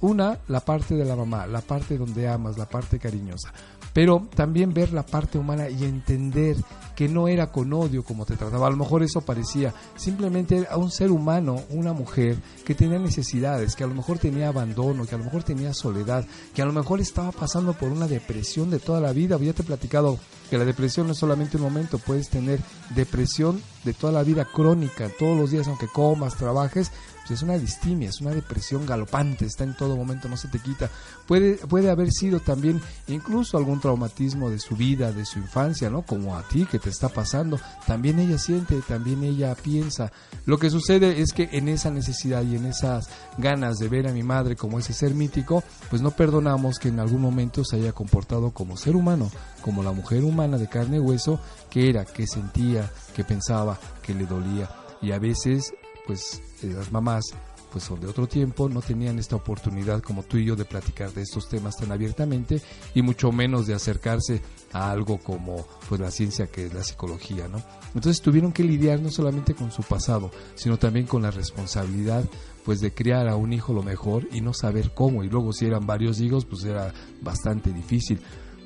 [0.00, 3.52] Una, la parte de la mamá, la parte donde amas, la parte cariñosa.
[3.98, 6.56] Pero también ver la parte humana y entender
[6.94, 8.68] que no era con odio como te trataba.
[8.68, 13.74] A lo mejor eso parecía simplemente a un ser humano, una mujer que tenía necesidades,
[13.74, 16.24] que a lo mejor tenía abandono, que a lo mejor tenía soledad,
[16.54, 19.36] que a lo mejor estaba pasando por una depresión de toda la vida.
[19.38, 20.16] Ya te he platicado
[20.48, 22.60] que la depresión no es solamente un momento, puedes tener
[22.94, 27.58] depresión de toda la vida crónica, todos los días, aunque comas, trabajes, pues es una
[27.58, 30.90] distimia, es una depresión galopante, está en todo momento, no se te quita.
[31.26, 36.02] Puede, puede haber sido también incluso algún traumatismo de su vida, de su infancia, ¿no?
[36.02, 37.58] Como a ti que te está pasando.
[37.86, 40.10] También ella siente, también ella piensa.
[40.46, 44.12] Lo que sucede es que en esa necesidad y en esas ganas de ver a
[44.12, 47.92] mi madre como ese ser mítico, pues no perdonamos que en algún momento se haya
[47.92, 49.30] comportado como ser humano,
[49.62, 54.14] como la mujer humana de carne y hueso, que era, que sentía, que pensaba, que
[54.14, 54.68] le dolía.
[55.00, 55.72] Y a veces
[56.08, 57.34] pues eh, las mamás
[57.70, 61.12] pues son de otro tiempo, no tenían esta oportunidad como tú y yo de platicar
[61.12, 62.62] de estos temas tan abiertamente
[62.94, 64.40] y mucho menos de acercarse
[64.72, 67.62] a algo como pues la ciencia que es la psicología, ¿no?
[67.94, 72.24] Entonces tuvieron que lidiar no solamente con su pasado, sino también con la responsabilidad
[72.64, 75.66] pues de criar a un hijo lo mejor y no saber cómo y luego si
[75.66, 78.18] eran varios hijos pues era bastante difícil.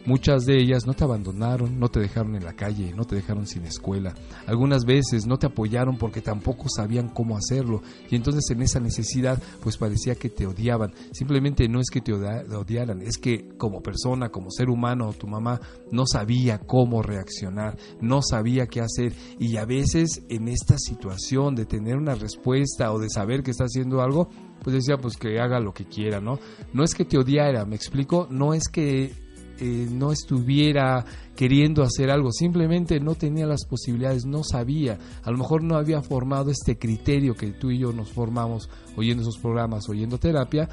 [0.05, 3.47] Muchas de ellas no te abandonaron, no te dejaron en la calle, no te dejaron
[3.47, 4.15] sin escuela.
[4.47, 7.83] Algunas veces no te apoyaron porque tampoco sabían cómo hacerlo.
[8.11, 10.93] Y entonces en esa necesidad pues parecía que te odiaban.
[11.13, 15.29] Simplemente no es que te odia- odiaran, es que como persona, como ser humano, tu
[15.29, 15.61] mamá
[15.93, 19.13] no sabía cómo reaccionar, no sabía qué hacer.
[19.39, 23.65] Y a veces en esta situación de tener una respuesta o de saber que está
[23.65, 24.29] haciendo algo,
[24.65, 26.39] pues decía pues que haga lo que quiera, ¿no?
[26.73, 29.13] No es que te odiara, me explico, no es que
[29.59, 31.05] eh, no estuviera
[31.37, 36.03] queriendo hacer algo, simplemente no tenía las posibilidades, no sabía, a lo mejor no había
[36.03, 40.69] formado este criterio que tú y yo nos formamos oyendo esos programas, oyendo terapia,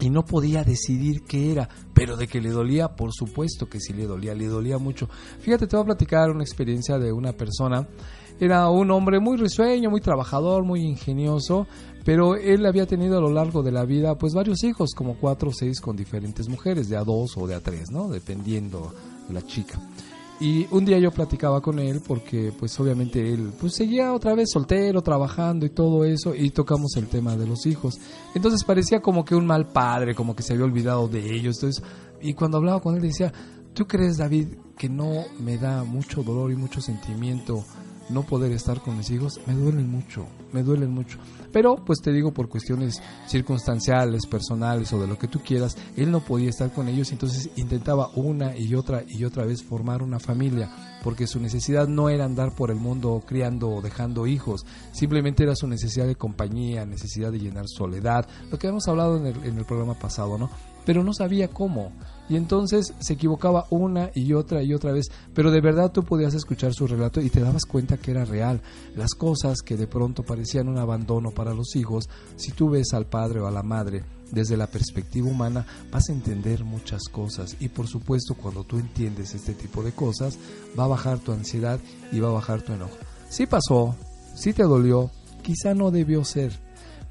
[0.00, 3.92] y no podía decidir qué era, pero de que le dolía, por supuesto que sí
[3.92, 5.08] le dolía, le dolía mucho.
[5.40, 7.86] Fíjate, te voy a platicar una experiencia de una persona,
[8.40, 11.68] era un hombre muy risueño, muy trabajador, muy ingenioso,
[12.04, 15.50] pero él había tenido a lo largo de la vida pues varios hijos, como cuatro
[15.50, 18.08] o seis con diferentes mujeres, de a dos o de a tres, ¿no?
[18.08, 18.92] Dependiendo
[19.28, 19.80] de la chica.
[20.40, 24.50] Y un día yo platicaba con él porque pues obviamente él pues seguía otra vez
[24.50, 27.94] soltero, trabajando y todo eso y tocamos el tema de los hijos.
[28.34, 31.56] Entonces parecía como que un mal padre, como que se había olvidado de ellos.
[31.58, 31.84] Entonces,
[32.20, 33.32] y cuando hablaba con él decía,
[33.72, 37.64] ¿tú crees David que no me da mucho dolor y mucho sentimiento
[38.12, 39.40] no poder estar con mis hijos?
[39.46, 41.18] Me duelen mucho, me duelen mucho.
[41.52, 46.10] Pero pues te digo por cuestiones circunstanciales, personales o de lo que tú quieras, él
[46.10, 50.18] no podía estar con ellos, entonces intentaba una y otra y otra vez formar una
[50.18, 50.70] familia,
[51.02, 55.54] porque su necesidad no era andar por el mundo criando o dejando hijos, simplemente era
[55.54, 59.58] su necesidad de compañía, necesidad de llenar soledad, lo que hemos hablado en el, en
[59.58, 60.50] el programa pasado, ¿no?
[60.84, 61.92] Pero no sabía cómo.
[62.32, 66.32] Y entonces se equivocaba una y otra y otra vez, pero de verdad tú podías
[66.32, 68.62] escuchar su relato y te dabas cuenta que era real.
[68.96, 73.04] Las cosas que de pronto parecían un abandono para los hijos, si tú ves al
[73.04, 77.54] padre o a la madre desde la perspectiva humana, vas a entender muchas cosas.
[77.60, 80.38] Y por supuesto, cuando tú entiendes este tipo de cosas,
[80.78, 81.80] va a bajar tu ansiedad
[82.12, 82.96] y va a bajar tu enojo.
[83.28, 83.94] Sí pasó,
[84.34, 85.10] sí te dolió,
[85.42, 86.58] quizá no debió ser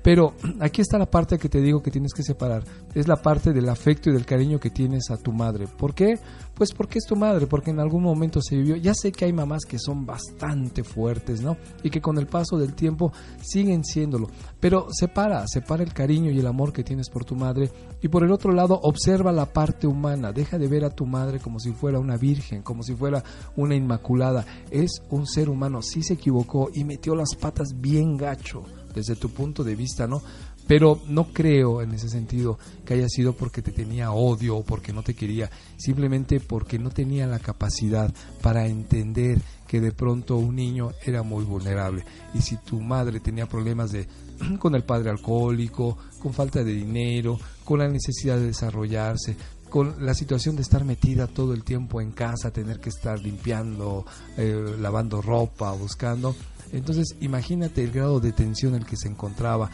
[0.03, 2.63] pero aquí está la parte que te digo que tienes que separar.
[2.95, 5.67] Es la parte del afecto y del cariño que tienes a tu madre.
[5.67, 6.17] ¿Por qué?
[6.55, 8.75] Pues porque es tu madre, porque en algún momento se vivió.
[8.75, 11.55] Ya sé que hay mamás que son bastante fuertes, ¿no?
[11.83, 13.11] Y que con el paso del tiempo
[13.41, 14.29] siguen siéndolo.
[14.59, 17.69] Pero separa, separa el cariño y el amor que tienes por tu madre.
[18.01, 20.31] Y por el otro lado, observa la parte humana.
[20.31, 23.23] Deja de ver a tu madre como si fuera una virgen, como si fuera
[23.55, 24.45] una inmaculada.
[24.71, 25.81] Es un ser humano.
[25.83, 28.63] Sí se equivocó y metió las patas bien gacho
[28.93, 30.21] desde tu punto de vista, ¿no?
[30.67, 34.93] Pero no creo en ese sentido que haya sido porque te tenía odio o porque
[34.93, 40.55] no te quería, simplemente porque no tenía la capacidad para entender que de pronto un
[40.55, 42.05] niño era muy vulnerable.
[42.33, 44.07] Y si tu madre tenía problemas de
[44.59, 49.35] con el padre alcohólico, con falta de dinero, con la necesidad de desarrollarse,
[49.71, 54.05] con la situación de estar metida todo el tiempo en casa, tener que estar limpiando,
[54.37, 56.35] eh, lavando ropa, buscando,
[56.73, 59.69] entonces, imagínate el grado de tensión en el que se encontraba.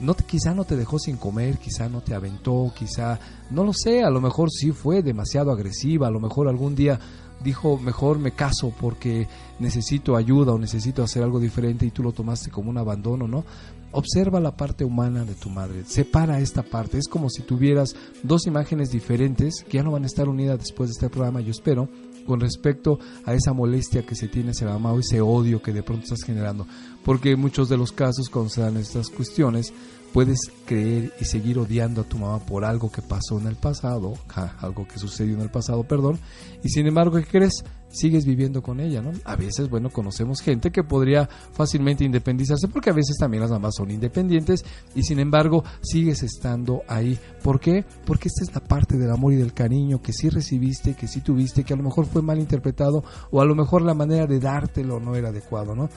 [0.00, 3.18] No te- quizá no te dejó sin comer, quizá no te aventó, quizá,
[3.50, 7.00] no lo sé, a lo mejor sí fue demasiado agresiva, a lo mejor algún día
[7.42, 9.26] dijo, mejor me caso porque
[9.58, 13.44] necesito ayuda o necesito hacer algo diferente y tú lo tomaste como un abandono, ¿no?
[13.92, 18.46] Observa la parte humana de tu madre, separa esta parte, es como si tuvieras dos
[18.46, 21.88] imágenes diferentes que ya no van a estar unidas después de este programa, yo espero,
[22.26, 25.82] con respecto a esa molestia que se tiene hacia mamá o ese odio que de
[25.82, 26.66] pronto estás generando.
[27.04, 29.72] Porque en muchos de los casos, cuando se dan estas cuestiones,
[30.12, 34.14] puedes creer y seguir odiando a tu mamá por algo que pasó en el pasado,
[34.60, 36.18] algo que sucedió en el pasado, perdón,
[36.62, 37.64] y sin embargo, ¿qué crees?
[37.96, 39.12] Sigues viviendo con ella, ¿no?
[39.24, 43.76] A veces, bueno, conocemos gente que podría fácilmente independizarse porque a veces también las mamás
[43.76, 47.18] son independientes y sin embargo sigues estando ahí.
[47.42, 47.86] ¿Por qué?
[48.04, 51.22] Porque esta es la parte del amor y del cariño que sí recibiste, que sí
[51.22, 54.40] tuviste, que a lo mejor fue mal interpretado o a lo mejor la manera de
[54.40, 55.88] dártelo no era adecuado, ¿no?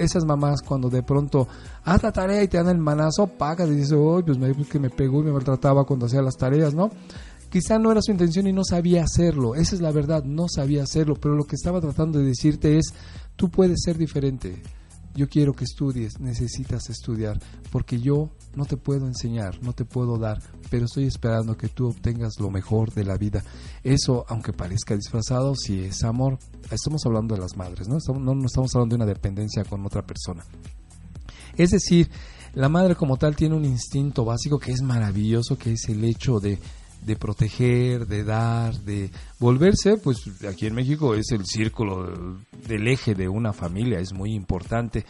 [0.00, 1.46] Esas mamás cuando de pronto
[1.84, 4.80] haz la tarea y te dan el manazo, pagas y dices, oh, pues me que
[4.80, 6.90] me pegó y me maltrataba cuando hacía las tareas, ¿no?
[7.50, 10.82] Quizá no era su intención y no sabía hacerlo, esa es la verdad, no sabía
[10.82, 12.92] hacerlo, pero lo que estaba tratando de decirte es,
[13.36, 14.62] tú puedes ser diferente,
[15.16, 17.40] yo quiero que estudies, necesitas estudiar,
[17.72, 21.88] porque yo no te puedo enseñar, no te puedo dar, pero estoy esperando que tú
[21.88, 23.42] obtengas lo mejor de la vida.
[23.82, 26.38] Eso, aunque parezca disfrazado, si es amor,
[26.70, 27.96] estamos hablando de las madres, ¿no?
[27.96, 30.44] Estamos, no, estamos hablando de una dependencia con otra persona.
[31.56, 32.10] Es decir,
[32.52, 36.40] la madre como tal tiene un instinto básico que es maravilloso, que es el hecho
[36.40, 36.58] de,
[37.02, 40.18] de proteger, de dar, de volverse, pues
[40.48, 45.04] aquí en México es el círculo del- eje de una familia, es muy importante,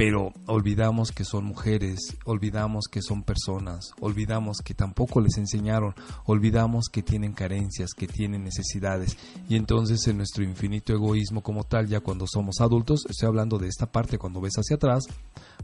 [0.00, 5.94] pero olvidamos que son mujeres, olvidamos que son personas, olvidamos que tampoco les enseñaron,
[6.24, 11.86] olvidamos que tienen carencias, que tienen necesidades y entonces en nuestro infinito egoísmo como tal,
[11.86, 15.04] ya cuando somos adultos, estoy hablando de esta parte cuando ves hacia atrás,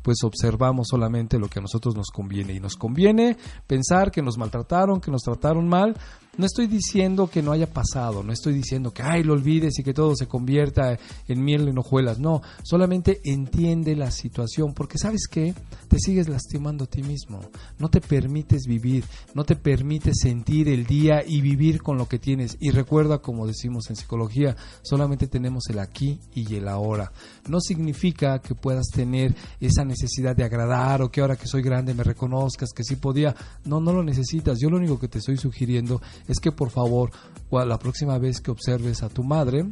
[0.02, 4.36] pues observamos solamente lo que a nosotros nos conviene y nos conviene pensar que nos
[4.36, 5.96] maltrataron, que nos trataron mal.
[6.38, 9.82] No estoy diciendo que no haya pasado, no estoy diciendo que ay lo olvides y
[9.82, 10.98] que todo se convierta
[11.28, 15.54] en miel en hojuelas, no, solamente entiende la situación, porque sabes que
[15.88, 17.40] te sigues lastimando a ti mismo,
[17.78, 19.04] no te permites vivir,
[19.34, 22.58] no te permites sentir el día y vivir con lo que tienes.
[22.60, 27.12] Y recuerda, como decimos en psicología, solamente tenemos el aquí y el ahora.
[27.48, 31.94] No significa que puedas tener esa necesidad de agradar o que ahora que soy grande
[31.94, 33.34] me reconozcas, que sí podía.
[33.64, 34.58] No, no lo necesitas.
[34.60, 37.10] Yo lo único que te estoy sugiriendo es que por favor,
[37.50, 39.66] la próxima vez que observes a tu madre,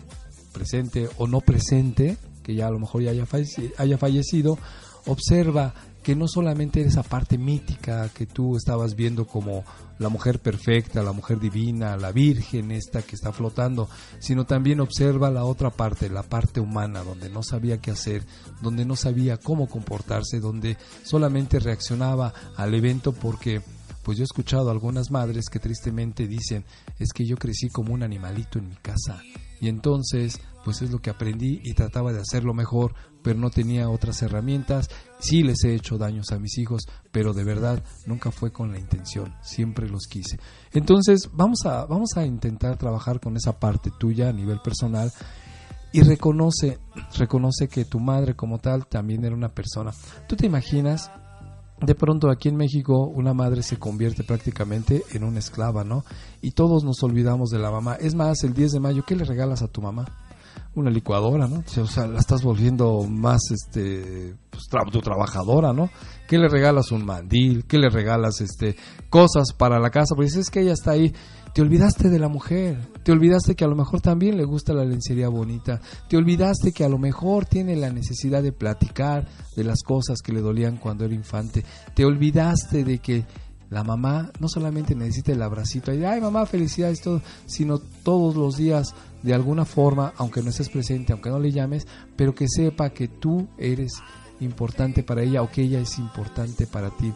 [0.52, 4.58] presente o no presente, que ya a lo mejor ya haya fallecido,
[5.06, 5.74] observa
[6.04, 9.64] que no solamente esa parte mítica que tú estabas viendo como
[9.98, 15.30] la mujer perfecta, la mujer divina, la virgen esta que está flotando, sino también observa
[15.30, 18.22] la otra parte, la parte humana, donde no sabía qué hacer,
[18.60, 23.62] donde no sabía cómo comportarse, donde solamente reaccionaba al evento porque
[24.04, 26.64] pues yo he escuchado a algunas madres que tristemente dicen,
[26.98, 29.20] es que yo crecí como un animalito en mi casa.
[29.60, 33.88] Y entonces, pues es lo que aprendí y trataba de hacerlo mejor, pero no tenía
[33.88, 34.90] otras herramientas.
[35.18, 38.78] Sí les he hecho daños a mis hijos, pero de verdad nunca fue con la
[38.78, 40.38] intención, siempre los quise.
[40.72, 45.10] Entonces, vamos a, vamos a intentar trabajar con esa parte tuya a nivel personal
[45.92, 46.78] y reconoce,
[47.16, 49.92] reconoce que tu madre como tal también era una persona.
[50.28, 51.10] ¿Tú te imaginas
[51.84, 56.04] de pronto aquí en México una madre se convierte prácticamente en una esclava, ¿no?
[56.40, 57.94] Y todos nos olvidamos de la mamá.
[57.94, 60.04] Es más, el 10 de mayo, ¿qué le regalas a tu mamá?
[60.74, 61.62] Una licuadora, ¿no?
[61.80, 65.90] O sea, la estás volviendo más, este, pues, tu trabajadora, ¿no?
[66.26, 66.90] ¿Qué le regalas?
[66.90, 68.76] Un mandil, ¿qué le regalas, este,
[69.08, 70.14] cosas para la casa?
[70.14, 71.12] Porque dices, es que ella está ahí.
[71.54, 74.84] Te olvidaste de la mujer, te olvidaste que a lo mejor también le gusta la
[74.84, 79.84] lencería bonita, te olvidaste que a lo mejor tiene la necesidad de platicar de las
[79.84, 81.64] cosas que le dolían cuando era infante,
[81.94, 83.24] te olvidaste de que
[83.70, 88.56] la mamá no solamente necesita el abracito y ay mamá, felicidades, todo, sino todos los
[88.56, 91.86] días de alguna forma, aunque no estés presente, aunque no le llames,
[92.16, 93.92] pero que sepa que tú eres
[94.40, 97.14] importante para ella o que ella es importante para ti.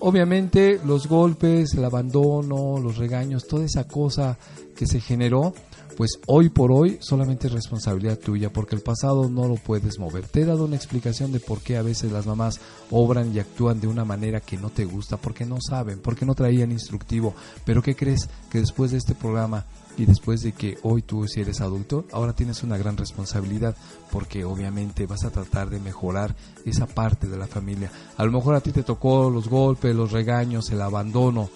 [0.00, 4.38] Obviamente los golpes, el abandono, los regaños, toda esa cosa
[4.76, 5.54] que se generó,
[5.96, 10.26] pues hoy por hoy solamente es responsabilidad tuya, porque el pasado no lo puedes mover.
[10.28, 12.60] Te he dado una explicación de por qué a veces las mamás
[12.90, 16.34] obran y actúan de una manera que no te gusta, porque no saben, porque no
[16.34, 17.34] traían instructivo.
[17.64, 18.28] Pero ¿qué crees?
[18.50, 19.64] Que después de este programa
[19.96, 23.76] y después de que hoy tú si eres adulto, ahora tienes una gran responsabilidad,
[24.10, 27.90] porque obviamente vas a tratar de mejorar esa parte de la familia.
[28.16, 31.48] A lo mejor a ti te tocó los golpes, los regaños, el abandono,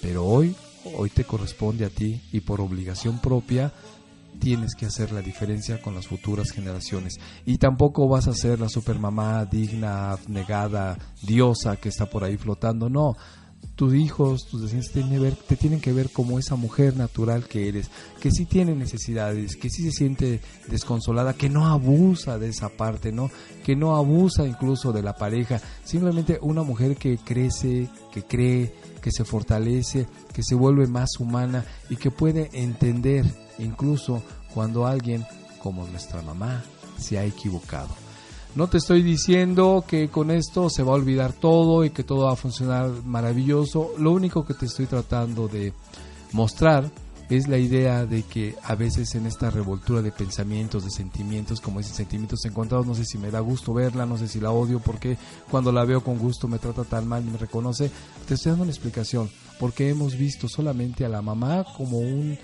[0.00, 0.54] pero hoy,
[0.96, 3.72] hoy te corresponde a ti y por obligación propia
[4.38, 7.18] tienes que hacer la diferencia con las futuras generaciones.
[7.44, 12.88] Y tampoco vas a ser la supermamá digna, abnegada, diosa que está por ahí flotando,
[12.88, 13.16] no.
[13.74, 16.96] Tus hijos, tus descendientes te tienen, que ver, te tienen que ver como esa mujer
[16.96, 17.90] natural que eres,
[18.20, 23.12] que sí tiene necesidades, que sí se siente desconsolada, que no abusa de esa parte,
[23.12, 23.30] ¿no?
[23.64, 28.72] Que no abusa incluso de la pareja, simplemente una mujer que crece, que cree,
[29.02, 33.24] que se fortalece, que se vuelve más humana y que puede entender
[33.58, 34.22] incluso
[34.54, 35.24] cuando alguien
[35.62, 36.64] como nuestra mamá
[36.98, 38.05] se ha equivocado.
[38.56, 42.24] No te estoy diciendo que con esto se va a olvidar todo y que todo
[42.24, 43.92] va a funcionar maravilloso.
[43.98, 45.74] Lo único que te estoy tratando de
[46.32, 46.90] mostrar
[47.28, 51.80] es la idea de que a veces en esta revoltura de pensamientos, de sentimientos, como
[51.80, 54.80] dicen sentimientos encontrados, no sé si me da gusto verla, no sé si la odio,
[54.80, 55.18] porque
[55.50, 57.90] cuando la veo con gusto me trata tan mal y me reconoce.
[58.26, 59.28] Te estoy dando una explicación,
[59.60, 62.38] porque hemos visto solamente a la mamá como un,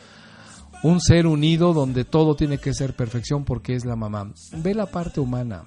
[0.83, 4.31] un ser unido donde todo tiene que ser perfección porque es la mamá.
[4.59, 5.65] Ve la parte humana.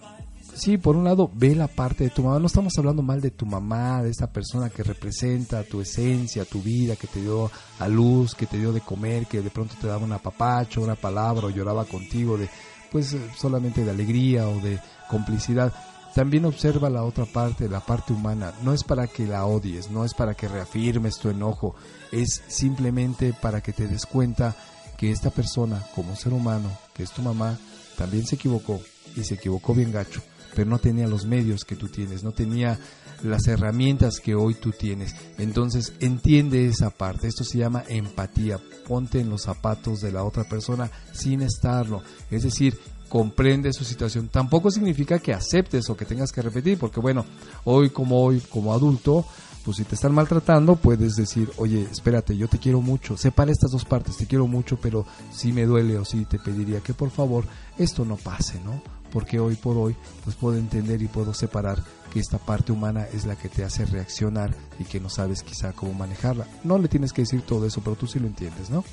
[0.55, 2.39] Sí, por un lado, ve la parte de tu mamá.
[2.39, 6.61] No estamos hablando mal de tu mamá, de esta persona que representa tu esencia, tu
[6.61, 9.87] vida, que te dio a luz, que te dio de comer, que de pronto te
[9.87, 12.49] daba un apapacho, una palabra o lloraba contigo, de
[12.89, 14.79] pues eh, solamente de alegría o de
[15.09, 15.73] complicidad.
[16.13, 18.53] También observa la otra parte, la parte humana.
[18.63, 21.75] No es para que la odies, no es para que reafirmes tu enojo,
[22.13, 24.55] es simplemente para que te des cuenta
[24.97, 27.57] que esta persona, como ser humano, que es tu mamá,
[27.97, 28.79] también se equivocó
[29.17, 30.21] y se equivocó bien gacho,
[30.55, 32.79] pero no tenía los medios que tú tienes, no tenía
[33.23, 35.15] las herramientas que hoy tú tienes.
[35.37, 40.43] Entonces entiende esa parte, esto se llama empatía, ponte en los zapatos de la otra
[40.43, 42.01] persona sin estarlo,
[42.31, 42.77] es decir,
[43.09, 44.29] comprende su situación.
[44.29, 47.25] Tampoco significa que aceptes o que tengas que repetir, porque bueno,
[47.63, 49.25] hoy como hoy, como adulto,
[49.63, 53.71] pues si te están maltratando, puedes decir, oye, espérate, yo te quiero mucho, separa estas
[53.71, 57.09] dos partes, te quiero mucho, pero sí me duele o sí te pediría que por
[57.09, 57.45] favor
[57.77, 58.81] esto no pase, ¿no?
[59.15, 61.81] Porque hoy por hoy, pues puedo entender y puedo separar
[62.11, 65.71] que esta parte humana es la que te hace reaccionar y que no sabes quizá
[65.71, 66.45] cómo manejarla.
[66.65, 68.83] No le tienes que decir todo eso, pero tú sí lo entiendes, ¿no?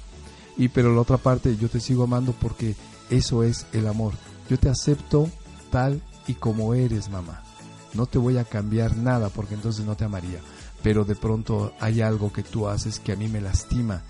[0.57, 2.77] Y pero la otra parte, yo te sigo amando porque
[3.11, 4.12] eso es el amor.
[4.49, 5.28] Yo te acepto
[5.73, 7.43] tal y como eres, mamá.
[7.93, 10.39] No te voy a cambiar nada porque entonces no te amaría.
[10.85, 14.03] Pero de pronto hay algo que tú haces que a mí me lastima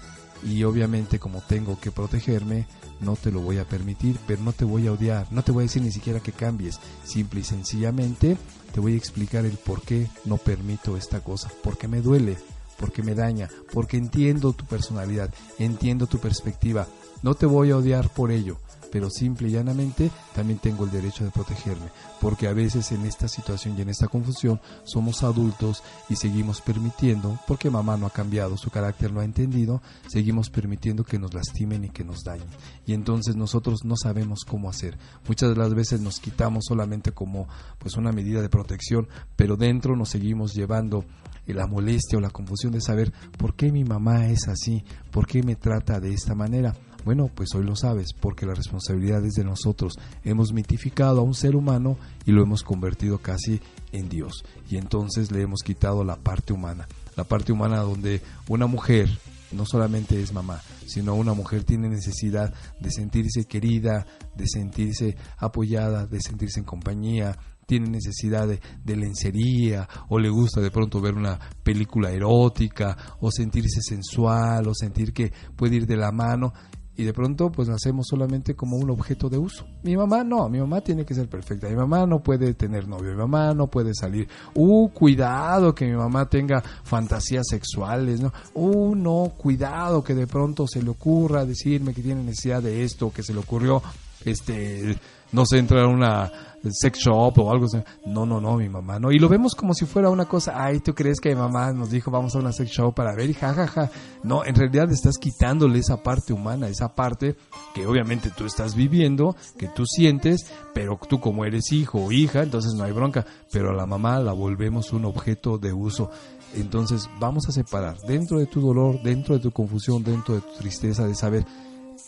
[0.45, 2.67] y obviamente como tengo que protegerme,
[3.01, 5.63] no te lo voy a permitir, pero no te voy a odiar, no te voy
[5.63, 8.37] a decir ni siquiera que cambies, simple y sencillamente
[8.73, 12.37] te voy a explicar el por qué no permito esta cosa, porque me duele,
[12.79, 16.87] porque me daña, porque entiendo tu personalidad, entiendo tu perspectiva,
[17.23, 18.59] no te voy a odiar por ello,
[18.93, 21.87] pero simple y llanamente también tengo el derecho de protegerme,
[22.21, 27.39] porque a veces en esta situación y en esta confusión somos adultos y seguimos permitiendo,
[27.49, 31.87] porque mamá no ha cambiado, su carácter no ha entendido, seguimos permitiendo que nos lastimen
[31.87, 32.49] y que nos dañen.
[32.87, 34.99] Y entonces nosotros no sabemos cómo hacer.
[35.27, 37.49] Muchas de las veces nos quitamos solamente como
[37.79, 41.07] pues una medida de protección, pero dentro nos seguimos llevando
[41.47, 45.43] la molestia o la confusión de saber por qué mi mamá es así, por qué
[45.43, 46.75] me trata de esta manera.
[47.05, 49.95] Bueno, pues hoy lo sabes, porque la responsabilidad es de nosotros.
[50.25, 53.61] Hemos mitificado a un ser humano y lo hemos convertido casi
[53.91, 54.45] en Dios.
[54.71, 56.87] Y entonces le hemos quitado la parte humana.
[57.17, 59.09] La parte humana donde una mujer
[59.51, 66.07] no solamente es mamá, sino una mujer tiene necesidad de sentirse querida, de sentirse apoyada,
[66.07, 71.15] de sentirse en compañía, tiene necesidad de, de, lencería o le gusta de pronto ver
[71.15, 76.53] una película erótica o sentirse sensual o sentir que puede ir de la mano
[76.97, 79.67] y de pronto pues nacemos solamente como un objeto de uso.
[79.83, 83.13] Mi mamá no, mi mamá tiene que ser perfecta, mi mamá no puede tener novio,
[83.13, 84.29] mi mamá no puede salir.
[84.55, 88.33] Uh, cuidado que mi mamá tenga fantasías sexuales, ¿no?
[88.55, 93.13] Uh, no, cuidado que de pronto se le ocurra decirme que tiene necesidad de esto,
[93.13, 93.83] que se le ocurrió
[94.25, 94.97] este
[95.33, 96.31] no sé, entrar a una
[96.71, 97.67] sex shop o algo.
[98.07, 99.11] No, no, no, mi mamá, no.
[99.11, 101.91] Y lo vemos como si fuera una cosa, ay, ¿tú crees que mi mamá nos
[101.91, 103.91] dijo vamos a una sex shop para ver y jajaja?
[104.23, 107.37] No, en realidad estás quitándole esa parte humana, esa parte
[107.75, 112.43] que obviamente tú estás viviendo, que tú sientes, pero tú como eres hijo o hija,
[112.43, 113.27] entonces no hay bronca.
[113.51, 116.11] Pero a la mamá la volvemos un objeto de uso.
[116.55, 120.59] Entonces vamos a separar dentro de tu dolor, dentro de tu confusión, dentro de tu
[120.59, 121.47] tristeza de saber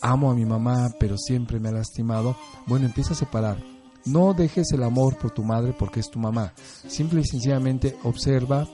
[0.01, 2.35] amo a mi mamá, pero siempre me ha lastimado,
[2.67, 3.63] bueno, empieza a separar.
[4.05, 6.53] No dejes el amor por tu madre porque es tu mamá.
[6.87, 8.67] Simple y sencillamente observa,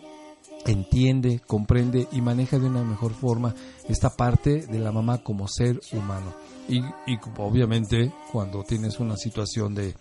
[0.65, 3.55] entiende, comprende y maneja de una mejor forma
[3.87, 6.33] esta parte de la mamá como ser humano.
[6.67, 9.95] Y, y obviamente cuando tienes una situación de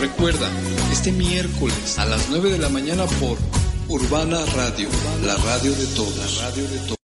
[0.00, 0.50] Recuerda,
[0.92, 3.38] este miércoles a las 9 de la mañana por
[3.90, 4.86] Urbana Radio,
[5.24, 6.36] la radio de todos.
[6.36, 6.97] La radio de.